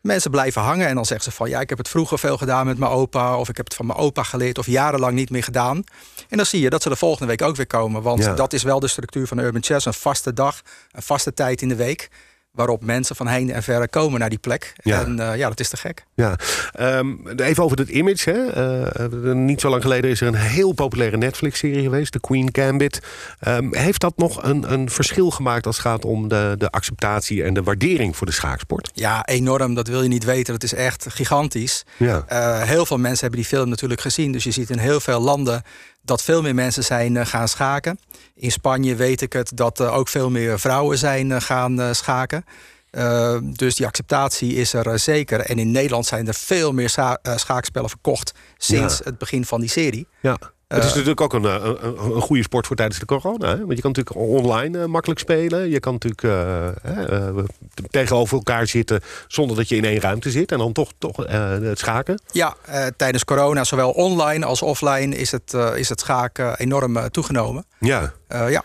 Mensen 0.05 0.31
blijven 0.31 0.61
hangen 0.61 0.87
en 0.87 0.95
dan 0.95 1.05
zeggen 1.05 1.31
ze 1.31 1.37
van... 1.37 1.49
ja, 1.49 1.59
ik 1.59 1.69
heb 1.69 1.77
het 1.77 1.89
vroeger 1.89 2.19
veel 2.19 2.37
gedaan 2.37 2.65
met 2.65 2.77
mijn 2.77 2.91
opa... 2.91 3.37
of 3.37 3.49
ik 3.49 3.57
heb 3.57 3.65
het 3.65 3.75
van 3.75 3.85
mijn 3.85 3.99
opa 3.99 4.23
geleerd 4.23 4.57
of 4.57 4.65
jarenlang 4.65 5.13
niet 5.13 5.29
meer 5.29 5.43
gedaan. 5.43 5.83
En 6.29 6.37
dan 6.37 6.45
zie 6.45 6.61
je 6.61 6.69
dat 6.69 6.81
ze 6.81 6.89
de 6.89 6.95
volgende 6.95 7.27
week 7.27 7.41
ook 7.41 7.55
weer 7.55 7.67
komen. 7.67 8.01
Want 8.01 8.23
Ja. 8.23 8.33
dat 8.33 8.53
is 8.53 8.63
wel 8.63 8.79
de 8.79 8.87
structuur 8.87 9.27
van 9.27 9.37
Urban 9.37 9.63
Chess. 9.63 9.85
Een 9.85 9.93
vaste 9.93 10.33
dag, 10.33 10.61
een 10.91 11.01
vaste 11.01 11.33
tijd 11.33 11.61
in 11.61 11.67
de 11.69 11.75
week... 11.75 12.09
waarop 12.55 12.83
mensen 12.83 13.15
van 13.15 13.27
heen 13.27 13.51
en 13.51 13.63
verre 13.63 13.87
komen 13.87 14.19
naar 14.19 14.29
die 14.29 14.39
plek. 14.39 14.73
Ja. 14.83 15.01
En 15.01 15.19
eh, 15.19 15.37
ja, 15.37 15.47
dat 15.47 15.59
is 15.59 15.69
te 15.69 15.77
gek. 15.77 16.05
Ja, 16.13 16.35
Ehm, 16.75 17.27
even 17.37 17.63
over 17.63 17.77
het 17.77 17.89
image. 17.89 18.29
Hè. 18.29 18.47
Eh, 18.47 19.05
eh, 19.05 19.35
niet 19.35 19.61
zo 19.61 19.69
lang 19.69 19.81
geleden 19.81 20.09
is 20.09 20.21
er 20.21 20.27
een 20.27 20.35
heel 20.35 20.71
populaire 20.71 21.17
Netflix-serie 21.17 21.81
geweest, 21.81 22.11
The 22.11 22.19
Queen 22.19 22.49
Gambit. 22.51 23.01
Ehm, 23.39 23.75
heeft 23.75 24.01
dat 24.01 24.17
nog 24.17 24.43
een, 24.43 24.71
een 24.71 24.89
verschil 24.89 25.29
gemaakt 25.29 25.65
als 25.65 25.77
het 25.77 25.85
gaat 25.85 26.05
om 26.05 26.27
de, 26.27 26.55
de 26.57 26.69
acceptatie 26.69 27.43
en 27.43 27.53
de 27.53 27.63
waardering 27.63 28.15
voor 28.15 28.27
de 28.27 28.33
schaaksport? 28.33 28.89
Ja, 28.93 29.25
enorm. 29.25 29.73
Dat 29.73 29.87
wil 29.87 30.01
je 30.01 30.07
niet 30.07 30.23
weten. 30.23 30.53
Dat 30.53 30.63
is 30.63 30.73
echt 30.73 31.05
gigantisch. 31.09 31.85
Ja. 31.97 32.23
Heel 32.65 32.85
veel 32.85 32.97
mensen 32.97 33.21
hebben 33.21 33.39
die 33.39 33.49
film 33.49 33.69
natuurlijk 33.69 34.01
gezien. 34.01 34.31
Dus 34.31 34.43
je 34.43 34.51
ziet 34.51 34.69
in 34.69 34.77
heel 34.77 34.99
veel 34.99 35.19
landen 35.19 35.63
dat 36.05 36.21
veel 36.23 36.41
meer 36.41 36.55
mensen 36.55 36.83
zijn 36.83 37.17
eh, 37.17 37.25
gaan 37.25 37.47
schaken. 37.47 37.99
In 38.35 38.51
Spanje 38.51 38.95
weet 38.95 39.21
ik 39.21 39.33
het 39.33 39.51
dat 39.53 39.81
ook 39.81 40.07
veel 40.07 40.29
meer 40.29 40.59
vrouwen 40.59 40.97
zijn 40.97 41.31
eh, 41.31 41.41
gaan 41.41 41.81
eh, 41.81 41.91
schaken. 41.91 42.45
Dus 43.41 43.75
die 43.75 43.85
acceptatie 43.85 44.53
is 44.55 44.73
er 44.73 44.99
zeker. 44.99 45.39
En 45.39 45.59
in 45.59 45.71
Nederland 45.71 46.05
zijn 46.05 46.27
er 46.27 46.33
veel 46.33 46.71
meer 46.73 46.89
schaakspellen 47.35 47.89
verkocht 47.89 48.33
sinds 48.57 48.97
Ja. 48.97 49.03
het 49.03 49.17
begin 49.17 49.45
van 49.45 49.59
die 49.59 49.69
serie. 49.69 50.07
ja. 50.21 50.37
Het 50.67 50.77
is 50.77 50.89
Eh, 50.89 50.95
natuurlijk 50.95 51.21
ook 51.21 51.33
een, 51.33 51.45
eh, 51.45 51.63
een, 51.81 52.15
een, 52.15 52.21
goede 52.21 52.43
sport 52.43 52.67
voor 52.67 52.75
tijdens 52.75 52.99
de 52.99 53.05
corona. 53.05 53.47
Hè? 53.47 53.57
Want 53.57 53.75
je 53.75 53.81
kan 53.81 53.91
natuurlijk 53.95 54.15
online 54.15 54.79
eh, 54.79 54.85
makkelijk 54.85 55.19
spelen. 55.19 55.69
Je 55.69 55.79
kan 55.79 55.97
natuurlijk 56.01 56.73
tegenover 57.89 58.37
elkaar 58.37 58.67
zitten 58.67 59.01
zonder 59.27 59.55
dat 59.55 59.69
je 59.69 59.75
in 59.75 59.85
één 59.85 59.99
ruimte 59.99 60.31
zit. 60.31 60.51
En 60.51 60.57
dan 60.57 60.71
toch, 60.71 60.91
toch 60.97 61.17
het 61.27 61.79
schaken. 61.79 62.21
Ja, 62.31 62.55
tijdens 62.97 63.25
corona, 63.25 63.63
zowel 63.63 63.91
online 63.91 64.45
als 64.45 64.61
offline, 64.61 65.15
is 65.15 65.31
het, 65.31 65.53
is 65.53 65.89
het 65.89 65.99
schaken 65.99 66.57
enorm 66.57 67.09
toegenomen. 67.09 67.65
Ja. 67.79 68.13
Ja. 68.29 68.63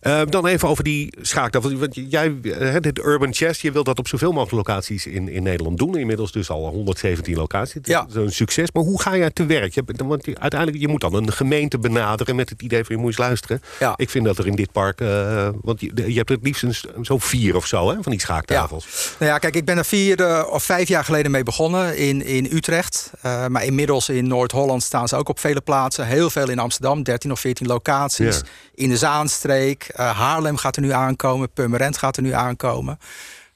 Eh, 0.00 0.20
dan 0.28 0.46
even 0.46 0.68
over 0.68 0.84
die 0.84 1.12
schaaktafel. 1.22 1.76
Want 1.78 1.94
jij, 1.94 2.34
eh, 2.42 2.76
dit 2.80 2.98
Urban 2.98 3.34
Chess, 3.34 3.60
je 3.60 3.72
wilt 3.72 3.86
dat 3.86 3.98
op 3.98 4.08
zoveel 4.08 4.32
mogelijk 4.32 4.68
locaties 4.68 5.06
in, 5.06 5.28
in 5.28 5.42
Nederland 5.42 5.78
doen. 5.78 5.96
Inmiddels 5.96 6.32
dus 6.32 6.50
al 6.50 6.66
117 6.68 7.36
locaties. 7.36 7.80
Ja. 7.82 8.06
is 8.08 8.14
een 8.14 8.32
succes. 8.32 8.68
Maar 8.72 8.82
hoe 8.82 9.00
ga 9.00 9.16
jij 9.16 9.30
te 9.30 9.46
werk? 9.46 9.74
Je, 9.74 9.82
want 10.04 10.26
uiteindelijk, 10.38 10.80
je 10.80 10.88
moet 10.88 11.00
dan 11.00 11.14
een 11.14 11.32
gemeente 11.32 11.78
benaderen 11.78 12.36
met 12.36 12.48
het 12.50 12.62
idee 12.62 12.84
van 12.84 12.94
je 12.94 13.00
moet 13.00 13.10
eens 13.10 13.18
luisteren. 13.18 13.62
Ja. 13.80 13.92
Ik 13.96 14.10
vind 14.10 14.24
dat 14.24 14.38
er 14.38 14.46
in 14.46 14.54
dit 14.56 14.72
park, 14.72 15.00
eh, 15.00 15.48
want 15.62 15.80
je, 15.80 15.90
je 15.94 16.16
hebt 16.16 16.28
het 16.28 16.42
liefst 16.42 16.62
een, 16.62 16.74
s- 16.74 16.84
zo 17.02 17.18
vier 17.18 17.56
of 17.56 17.66
zo 17.66 17.88
hè, 17.90 18.02
van 18.02 18.12
die 18.12 18.20
schaaktafels. 18.20 19.14
Nou 19.18 19.30
ja, 19.32 19.38
kijk, 19.38 19.54
ik 19.56 19.64
ben 19.64 19.78
er 19.78 19.84
vier 19.84 20.46
of 20.50 20.62
vijf 20.62 20.88
jaar 20.88 21.04
geleden 21.04 21.30
mee 21.30 21.42
begonnen 21.42 21.96
in, 21.96 22.24
in 22.24 22.48
Utrecht. 22.52 23.10
Maar 23.22 23.64
inmiddels 23.64 24.08
in 24.08 24.26
Noord-Holland 24.28 24.82
staan 24.82 25.08
ze 25.08 25.16
ook 25.16 25.28
op 25.28 25.38
vele 25.40 25.60
plaatsen. 25.60 26.06
Heel 26.06 26.30
veel 26.30 26.50
in 26.50 26.58
Amsterdam, 26.58 27.02
13 27.02 27.32
of 27.32 27.40
14 27.40 27.66
locaties. 27.66 28.40
In 28.74 28.88
de 28.88 28.96
Zaanstreek, 28.96 29.63
eh, 29.72 30.18
Haarlem 30.18 30.56
gaat 30.56 30.76
er 30.76 30.82
nu 30.82 30.92
aankomen, 30.92 31.52
Purmerend 31.52 31.98
gaat 31.98 32.16
er 32.16 32.22
nu 32.22 32.32
aankomen. 32.32 32.98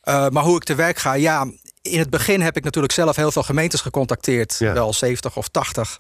Eh, 0.00 0.28
maar 0.28 0.42
hoe 0.42 0.56
ik 0.56 0.64
te 0.64 0.74
werk 0.74 0.98
ga, 0.98 1.12
ja, 1.12 1.46
in 1.82 1.98
het 1.98 2.10
begin 2.10 2.40
heb 2.40 2.56
ik 2.56 2.64
natuurlijk 2.64 2.92
zelf 2.92 3.16
heel 3.16 3.30
veel 3.30 3.42
gemeentes 3.42 3.80
gecontacteerd. 3.80 4.56
Ja. 4.58 4.72
Wel 4.72 4.92
70 4.92 5.36
of 5.36 5.48
80. 5.48 5.98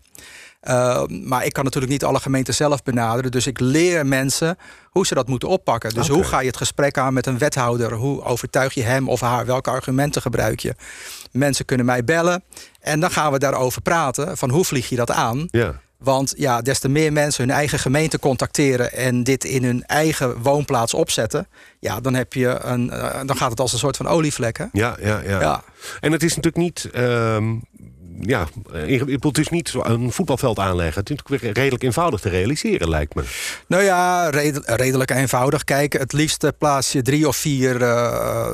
Uh, 0.62 1.06
maar 1.06 1.44
ik 1.44 1.52
kan 1.52 1.64
natuurlijk 1.64 1.92
niet 1.92 2.04
alle 2.04 2.20
gemeenten 2.20 2.54
zelf 2.54 2.82
benaderen. 2.82 3.30
Dus 3.30 3.46
ik 3.46 3.60
leer 3.60 4.06
mensen 4.06 4.58
hoe 4.90 5.06
ze 5.06 5.14
dat 5.14 5.28
moeten 5.28 5.48
oppakken. 5.48 5.94
Dus 5.94 6.08
hoe 6.08 6.24
ga 6.24 6.40
je 6.40 6.46
het 6.46 6.56
gesprek 6.56 6.98
aan 6.98 7.12
met 7.12 7.26
een 7.26 7.38
wethouder? 7.38 7.92
Hoe 7.92 8.22
overtuig 8.22 8.74
je 8.74 8.82
hem 8.82 9.08
of 9.08 9.20
haar? 9.20 9.46
Welke 9.46 9.70
argumenten 9.70 10.22
gebruik 10.22 10.60
je? 10.60 10.74
Mensen 11.32 11.64
kunnen 11.64 11.86
mij 11.86 12.04
bellen. 12.04 12.44
En 12.80 13.00
dan 13.00 13.10
gaan 13.10 13.32
we 13.32 13.38
daarover 13.38 13.82
praten. 13.82 14.36
Van 14.36 14.50
hoe 14.50 14.64
vlieg 14.64 14.88
je 14.88 14.96
dat 14.96 15.10
aan? 15.10 15.48
Ja. 15.50 15.80
Want 15.98 16.34
ja, 16.36 16.60
des 16.62 16.78
te 16.78 16.88
meer 16.88 17.12
mensen 17.12 17.44
hun 17.44 17.54
eigen 17.54 17.78
gemeente 17.78 18.18
contacteren 18.18 18.92
en 18.92 19.24
dit 19.24 19.44
in 19.44 19.64
hun 19.64 19.84
eigen 19.84 20.42
woonplaats 20.42 20.94
opzetten, 20.94 21.48
ja, 21.80 22.00
dan 22.00 22.14
heb 22.14 22.32
je 22.32 22.58
een, 22.62 22.86
uh, 22.86 23.20
dan 23.26 23.36
gaat 23.36 23.50
het 23.50 23.60
als 23.60 23.72
een 23.72 23.78
soort 23.78 23.96
van 23.96 24.06
olievlek. 24.06 24.58
Hè? 24.58 24.64
Ja, 24.72 24.96
ja, 25.00 25.20
ja, 25.20 25.40
Ja. 25.40 25.62
En 26.00 26.12
het 26.12 26.22
is 26.22 26.36
natuurlijk 26.36 26.56
niet. 26.56 26.88
ehm, 26.92 27.56
ja, 28.20 28.46
bedoel, 28.72 29.30
het 29.30 29.38
is 29.38 29.48
niet 29.48 29.74
een 29.82 30.12
voetbalveld 30.12 30.58
aanleggen. 30.58 31.02
Het 31.06 31.10
is 31.30 31.40
redelijk 31.52 31.82
eenvoudig 31.82 32.20
te 32.20 32.28
realiseren, 32.28 32.88
lijkt 32.88 33.14
me. 33.14 33.22
Nou 33.66 33.82
ja, 33.82 34.28
red- 34.30 34.62
redelijk 34.64 35.10
eenvoudig. 35.10 35.64
Kijk, 35.64 35.92
het 35.92 36.12
liefst 36.12 36.44
eh, 36.44 36.50
plaats 36.58 36.92
je 36.92 37.02
drie 37.02 37.28
of 37.28 37.36
vier 37.36 37.82
eh, 37.82 38.50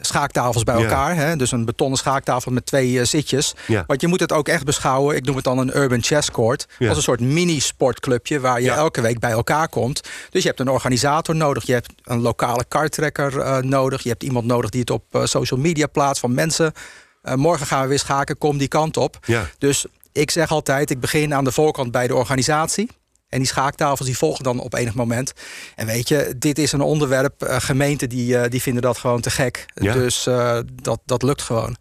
schaaktafels 0.00 0.62
bij 0.62 0.76
Ja. 0.76 0.82
elkaar. 0.82 1.16
Hè? 1.16 1.36
Dus 1.36 1.52
een 1.52 1.64
betonnen 1.64 1.98
schaaktafel 1.98 2.52
met 2.52 2.66
twee 2.66 2.98
eh, 3.00 3.04
zitjes. 3.06 3.54
Ja. 3.66 3.84
Want 3.86 4.00
je 4.00 4.06
moet 4.06 4.20
het 4.20 4.32
ook 4.32 4.48
echt 4.48 4.64
beschouwen. 4.64 5.16
Ik 5.16 5.24
noem 5.24 5.34
het 5.36 5.44
dan 5.44 5.58
een 5.58 5.76
urban 5.76 6.02
chess 6.02 6.30
court. 6.30 6.66
Ja. 6.78 6.88
Als 6.88 6.96
een 6.96 7.02
soort 7.02 7.20
mini-sportclubje 7.20 8.40
waar 8.40 8.60
je 8.60 8.70
elke 8.70 9.00
week 9.00 9.18
bij 9.18 9.30
elkaar 9.30 9.68
komt. 9.68 10.00
Dus 10.30 10.42
je 10.42 10.48
hebt 10.48 10.60
een 10.60 10.68
organisator 10.70 11.34
nodig. 11.36 11.64
Je 11.66 11.72
hebt 11.72 11.92
een 12.04 12.20
lokale 12.20 12.64
karttrekker 12.68 13.38
eh, 13.40 13.58
nodig. 13.58 14.02
Je 14.02 14.08
hebt 14.08 14.22
iemand 14.22 14.46
nodig 14.46 14.70
die 14.70 14.80
het 14.80 14.90
op 14.90 15.04
eh, 15.10 15.24
social 15.24 15.60
media 15.60 15.86
plaatst 15.86 16.20
van 16.20 16.34
mensen. 16.34 16.72
Eh, 17.26 17.34
morgen 17.34 17.66
gaan 17.66 17.82
we 17.82 17.88
weer 17.88 17.98
schaken, 17.98 18.38
kom 18.38 18.58
die 18.58 18.68
kant 18.68 18.96
op. 18.96 19.18
Ja. 19.24 19.48
Dus 19.58 19.86
ik 20.12 20.30
zeg 20.30 20.50
altijd, 20.50 20.90
ik 20.90 21.00
begin 21.00 21.34
aan 21.34 21.44
de 21.44 21.52
voorkant 21.52 21.90
bij 21.90 22.06
de 22.06 22.14
organisatie. 22.14 22.88
En 23.28 23.38
die 23.38 23.46
schaaktafels 23.46 24.06
die 24.08 24.16
volgen 24.18 24.44
dan 24.44 24.58
op 24.60 24.74
enig 24.74 24.94
moment. 24.94 25.32
En 25.74 25.86
weet 25.86 26.08
je, 26.08 26.34
dit 26.38 26.58
is 26.58 26.72
een 26.72 26.80
onderwerp. 26.80 27.42
eh, 27.42 27.56
gemeenten 27.60 28.08
die, 28.08 28.38
eh, 28.38 28.50
die 28.50 28.62
vinden 28.62 28.82
dat 28.82 28.98
gewoon 28.98 29.20
te 29.20 29.30
gek. 29.30 29.66
Ja. 29.74 29.92
Dus 29.92 30.26
eh, 30.26 30.58
dat, 30.82 31.00
dat 31.04 31.22
lukt 31.22 31.42
gewoon. 31.42 31.76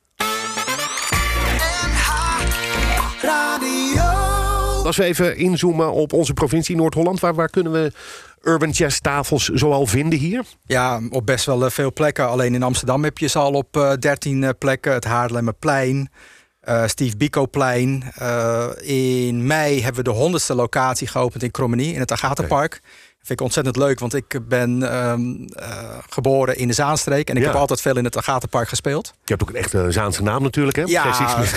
Als 4.86 4.98
we 4.98 5.04
even 5.04 5.38
inzoomen 5.38 5.92
op 5.92 6.14
onze 6.14 6.34
provincie 6.34 6.76
Noord-Holland, 6.76 7.20
waar, 7.20 7.36
waar 7.36 7.50
kunnen 7.50 7.72
we 7.72 7.92
urban 8.46 8.70
jazz 8.70 9.00
tafels 9.00 9.50
zoal 9.50 9.86
vinden 9.86 10.20
hier? 10.20 10.44
Ja, 10.66 11.02
op 11.10 11.26
best 11.26 11.46
wel 11.46 11.70
veel 11.70 11.94
plekken. 11.94 12.28
Alleen 12.28 12.56
in 12.56 12.64
Amsterdam 12.64 13.04
heb 13.04 13.18
je 13.18 13.28
ze 13.28 13.40
al 13.40 13.54
op 13.54 13.96
13 14.00 14.56
plekken. 14.58 14.94
Het 14.94 15.04
Haarlemmerplein, 15.04 16.10
uh, 16.70 16.88
Steve 16.88 17.18
Biko-plein. 17.18 18.04
in 18.82 19.48
mei 19.48 19.82
hebben 19.82 20.04
we 20.04 20.12
de 20.12 20.18
honderdste 20.18 20.56
locatie 20.56 21.08
geopend 21.08 21.44
in 21.44 21.52
Krommenie, 21.52 21.94
in 21.94 22.00
het 22.00 22.12
Agatenpark 22.12 22.82
vind 23.26 23.40
ik 23.40 23.46
ontzettend 23.46 23.76
leuk, 23.76 24.00
want 24.00 24.14
ik 24.14 24.40
ben 24.48 24.92
ehm, 24.92 25.22
eh, 25.56 25.98
geboren 26.10 26.58
in 26.58 26.68
de 26.68 26.74
Zaanstreek 26.74 27.30
en 27.30 27.38
ik 27.38 27.44
heb 27.44 27.54
altijd 27.54 27.82
veel 27.82 27.98
in 27.98 28.04
het 28.04 28.18
Agatenpark 28.18 28.70
gespeeld. 28.70 29.06
Je 29.08 29.12
hebt 29.26 29.42
ook 29.42 29.50
een 29.50 29.56
echte 29.56 29.92
Zaanse 29.92 30.24
naam 30.24 30.44
natuurlijk, 30.44 30.78
hè? 30.78 30.84
Ja, 30.86 31.06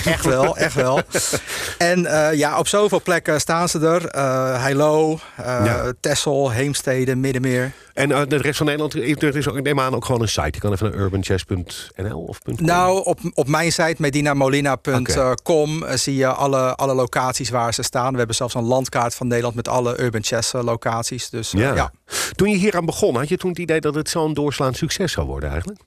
echt 0.05 0.25
wel, 0.25 0.57
echt 0.57 0.73
wel. 0.73 1.01
en 1.77 1.99
uh, 1.99 2.33
ja, 2.33 2.59
op 2.59 2.67
zoveel 2.67 3.01
plekken 3.01 3.39
staan 3.39 3.69
ze 3.69 3.79
er. 3.79 4.15
Uh, 4.15 4.61
Heilo, 4.61 5.19
ja. 5.37 5.93
Tessel, 5.99 6.51
Heemstede, 6.51 7.15
Middenmeer. 7.15 7.71
En 7.93 8.09
de 8.09 8.37
rest 8.37 8.57
van 8.57 8.65
Nederland, 8.65 8.93
er 8.93 9.35
is 9.35 9.47
ook, 9.47 9.57
ik 9.57 9.63
neem 9.63 9.79
aan 9.79 9.95
ook 9.95 10.05
gewoon 10.05 10.21
een 10.21 10.27
site. 10.27 10.49
Je 10.51 10.59
kan 10.59 10.71
even 10.71 10.89
naar 10.91 10.99
urbanchess.nl 10.99 12.19
of 12.19 12.39
.com. 12.39 12.55
Nou, 12.57 13.05
op, 13.05 13.19
op 13.33 13.47
mijn 13.47 13.71
site 13.71 13.95
medinamolina.com 13.97 15.85
zie 15.93 16.15
je 16.15 16.27
alle, 16.27 16.75
alle 16.75 16.93
locaties 16.93 17.49
waar 17.49 17.73
ze 17.73 17.83
staan. 17.83 18.11
We 18.11 18.17
hebben 18.17 18.35
zelfs 18.35 18.53
een 18.53 18.63
landkaart 18.63 19.15
van 19.15 19.27
Nederland 19.27 19.55
met 19.55 19.67
alle 19.67 20.01
urban 20.01 20.23
chess 20.23 20.51
locaties. 20.51 21.29
Dus 21.29 21.53
ja. 21.59 21.91
Toen 22.35 22.49
je 22.49 22.57
hier 22.57 22.75
aan 22.75 22.85
begon, 22.85 23.15
had 23.15 23.29
je 23.29 23.37
toen 23.37 23.49
het 23.49 23.59
idee 23.59 23.79
dat 23.79 23.95
het 23.95 24.09
zo'n 24.09 24.33
doorslaand 24.33 24.77
succes 24.77 25.11
zou 25.11 25.27
worden 25.27 25.49
eigenlijk? 25.49 25.79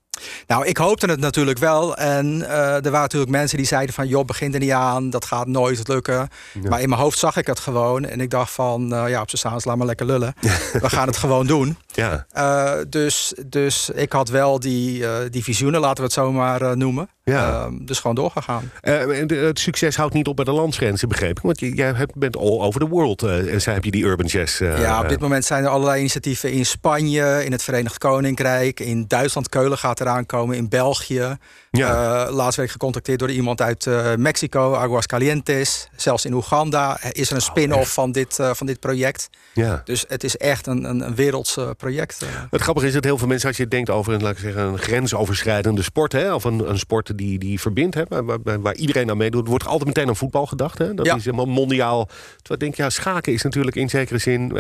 Nou, 0.46 0.66
ik 0.66 0.76
hoopte 0.76 1.06
het 1.06 1.20
natuurlijk 1.20 1.58
wel. 1.58 1.96
En 1.96 2.26
uh, 2.26 2.74
er 2.74 2.82
waren 2.82 3.00
natuurlijk 3.00 3.30
mensen 3.30 3.56
die 3.56 3.66
zeiden 3.66 3.94
van... 3.94 4.08
joh, 4.08 4.24
begin 4.24 4.54
er 4.54 4.60
niet 4.60 4.70
aan, 4.70 5.10
dat 5.10 5.24
gaat 5.24 5.46
nooit 5.46 5.88
lukken. 5.88 6.28
Maar 6.68 6.80
in 6.80 6.88
mijn 6.88 7.00
hoofd 7.00 7.18
zag 7.18 7.36
ik 7.36 7.46
het 7.46 7.60
gewoon. 7.60 8.04
En 8.04 8.20
ik 8.20 8.30
dacht 8.30 8.52
van, 8.52 8.94
uh, 8.94 9.08
ja, 9.08 9.20
op 9.20 9.30
z'n 9.30 9.36
saans, 9.36 9.64
laat 9.64 9.76
maar 9.76 9.86
lekker 9.86 10.06
lullen. 10.06 10.34
We 10.72 10.88
gaan 10.88 11.06
het 11.06 11.16
gewoon 11.16 11.46
doen. 11.46 11.76
Ja. 11.86 12.26
Uh, 12.36 12.72
dus, 12.88 13.34
dus 13.46 13.90
ik 13.90 14.12
had 14.12 14.28
wel 14.28 14.60
die, 14.60 15.04
die 15.30 15.42
visioenen, 15.42 15.80
laten 15.80 15.96
we 15.96 16.02
het 16.02 16.12
zo 16.12 16.32
maar 16.32 16.76
noemen. 16.76 17.08
Ja. 17.24 17.64
Ehm, 17.64 17.84
dus 17.84 17.98
gewoon 18.00 18.16
doorgegaan. 18.16 18.70
het 18.80 19.58
succes 19.58 19.96
houdt 19.96 20.14
niet 20.14 20.26
op 20.26 20.36
bij 20.36 20.44
de 20.44 20.52
landsgrenzen, 20.52 21.08
begreep 21.08 21.36
ik. 21.36 21.42
Want 21.42 21.60
jij 21.60 22.06
bent 22.14 22.36
all 22.36 22.60
over 22.60 22.80
the 22.80 22.88
world. 22.88 23.22
en 23.22 23.60
zij 23.60 23.74
heb 23.74 23.84
je 23.84 23.90
die 23.90 24.04
urban 24.04 24.26
jazz. 24.26 24.58
ja, 24.58 25.00
op 25.00 25.08
dit 25.08 25.20
moment 25.20 25.44
zijn 25.44 25.64
er 25.64 25.70
allerlei 25.70 25.98
initiatieven 25.98 26.52
in 26.52 26.66
Spanje... 26.66 27.44
in 27.44 27.52
het 27.52 27.62
Verenigd 27.62 27.98
Koninkrijk, 27.98 28.80
in 28.80 29.04
Duitsland. 29.08 29.48
Keulen 29.48 29.78
gaat 29.78 30.00
eraan 30.00 30.26
komen, 30.26 30.56
in 30.56 30.68
België. 30.68 31.36
Ja. 31.70 32.26
Uh, 32.26 32.34
laatst 32.34 32.56
werd 32.56 32.68
ik 32.68 32.74
gecontacteerd 32.74 33.18
door 33.18 33.30
iemand 33.30 33.60
uit 33.60 33.86
uh, 33.86 34.14
Mexico, 34.14 34.74
Aguascalientes. 34.74 35.88
Zelfs 35.96 36.24
in 36.24 36.32
Oeganda 36.32 36.98
is 37.10 37.30
er 37.30 37.36
een 37.36 37.42
oh, 37.42 37.48
spin-off 37.48 37.92
van, 37.92 38.12
dit, 38.12 38.38
uh, 38.38 38.50
van 38.54 38.66
dit 38.66 38.80
project. 38.80 39.30
Ja. 39.52 39.82
Dus 39.84 40.04
het 40.08 40.24
is 40.24 40.36
echt 40.36 40.66
een, 40.66 40.84
een, 40.84 41.00
een 41.00 41.14
werelds 41.14 41.58
project. 41.76 42.24
Het 42.50 42.60
grappige 42.60 42.86
is 42.86 42.92
dat 42.92 43.04
heel 43.04 43.18
veel 43.18 43.28
mensen, 43.28 43.48
als 43.48 43.56
je 43.56 43.68
denkt 43.68 43.90
over 43.90 44.12
een, 44.12 44.22
laat 44.22 44.32
ik 44.32 44.38
zeggen, 44.38 44.62
een 44.62 44.78
grensoverschrijdende 44.78 45.82
sport, 45.82 46.12
hè, 46.12 46.34
of 46.34 46.44
een, 46.44 46.68
een 46.70 46.78
sport 46.78 47.11
die, 47.16 47.38
die 47.38 47.60
verbindt, 47.60 47.94
hè, 47.94 48.02
waar, 48.08 48.60
waar, 48.60 48.74
iedereen 48.74 49.10
aan 49.10 49.16
meedoet, 49.16 49.48
wordt 49.48 49.66
altijd 49.66 49.86
meteen 49.86 50.08
aan 50.08 50.16
voetbal 50.16 50.46
gedacht. 50.46 50.78
Hè? 50.78 50.94
Dat 50.94 51.06
is 51.06 51.24
helemaal 51.24 51.46
mondiaal. 51.46 52.06
Terwijl 52.06 52.54
ik 52.54 52.60
denk, 52.60 52.74
ja, 52.74 52.90
schaken 52.90 53.32
is 53.32 53.42
natuurlijk 53.42 53.76
in 53.76 53.88
zekere 53.88 54.18
zin 54.18 54.52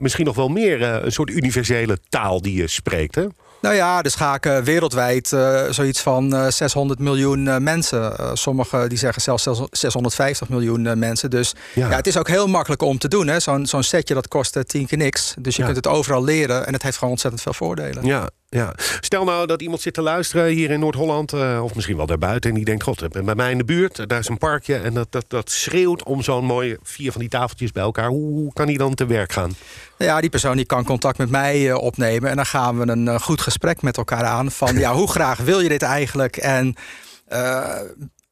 misschien 0.00 0.24
nog 0.24 0.36
wel 0.36 0.48
meer 0.48 0.82
een 0.82 1.12
soort 1.12 1.30
universele 1.30 1.98
taal 2.08 2.42
die 2.42 2.54
je 2.54 2.68
spreekt. 2.68 3.14
Hè? 3.14 3.26
Nou 3.60 3.74
ja, 3.74 4.02
de 4.02 4.08
schaken 4.08 4.64
wereldwijd 4.64 5.32
uh, 5.32 5.62
zoiets 5.70 6.00
van 6.00 6.34
uh, 6.34 6.46
eh, 6.46 6.52
600 6.52 6.98
miljoen 6.98 7.46
uh, 7.46 7.56
mensen. 7.56 8.36
sommigen 8.36 8.88
die 8.88 8.98
zeggen 8.98 9.22
zelfs 9.22 9.48
650 9.70 10.48
miljoen 10.48 10.98
mensen. 10.98 11.30
Dus 11.30 11.54
ja. 11.74 11.88
ja. 11.88 11.96
het 11.96 12.06
is 12.06 12.16
ook 12.16 12.28
heel 12.28 12.46
makkelijk 12.46 12.82
om 12.82 12.98
te 12.98 13.08
doen. 13.08 13.40
Zo'n 13.40 13.66
zo'n 13.66 13.82
setje 13.82 14.14
dat 14.14 14.28
kost 14.28 14.68
tien 14.68 14.86
keer 14.86 14.98
niks. 14.98 15.34
Dus 15.38 15.56
je 15.56 15.64
kunt 15.64 15.76
het 15.76 15.86
overal 15.86 16.24
leren 16.24 16.66
en 16.66 16.72
het 16.72 16.82
heeft 16.82 16.96
gewoon 16.96 17.12
ontzettend 17.12 17.42
veel 17.42 17.52
voordelen. 17.52 18.04
Ja, 18.04 18.28
ja. 18.48 18.74
Stel 19.00 19.24
nou 19.24 19.46
dat 19.46 19.62
iemand 19.62 19.80
zit 19.80 19.94
te 19.94 20.02
luisteren 20.02 20.46
hier 20.46 20.70
in 20.70 20.80
Noord-Holland, 20.80 21.32
uh, 21.32 21.60
of 21.62 21.74
misschien 21.74 21.96
wel 21.96 22.06
daarbuiten, 22.06 22.50
en 22.50 22.56
die 22.56 22.64
denkt: 22.64 22.82
God, 22.82 23.24
bij 23.24 23.34
mij 23.34 23.50
in 23.50 23.58
de 23.58 23.64
buurt, 23.64 24.08
daar 24.08 24.18
is 24.18 24.28
een 24.28 24.38
parkje 24.38 24.76
en 24.76 24.94
dat, 24.94 25.12
dat, 25.12 25.24
dat 25.28 25.50
schreeuwt 25.50 26.02
om 26.02 26.22
zo'n 26.22 26.44
mooie 26.44 26.78
vier 26.82 27.12
van 27.12 27.20
die 27.20 27.30
tafeltjes 27.30 27.72
bij 27.72 27.82
elkaar. 27.82 28.08
Hoe 28.08 28.52
kan 28.52 28.66
die 28.66 28.78
dan 28.78 28.94
te 28.94 29.06
werk 29.06 29.32
gaan? 29.32 29.54
Ja, 29.98 30.20
die 30.20 30.30
persoon 30.30 30.56
die 30.56 30.66
kan 30.66 30.84
contact 30.84 31.18
met 31.18 31.30
mij 31.30 31.60
uh, 31.60 31.76
opnemen 31.76 32.30
en 32.30 32.36
dan 32.36 32.46
gaan 32.46 32.78
we 32.78 32.88
een 32.88 33.06
uh, 33.06 33.20
goed 33.20 33.40
gesprek 33.40 33.82
met 33.82 33.96
elkaar 33.96 34.24
aan. 34.24 34.50
Van 34.50 34.78
ja, 34.78 34.94
hoe 34.94 35.10
graag 35.10 35.38
wil 35.38 35.60
je 35.60 35.68
dit 35.68 35.82
eigenlijk? 35.82 36.36
En 36.36 36.74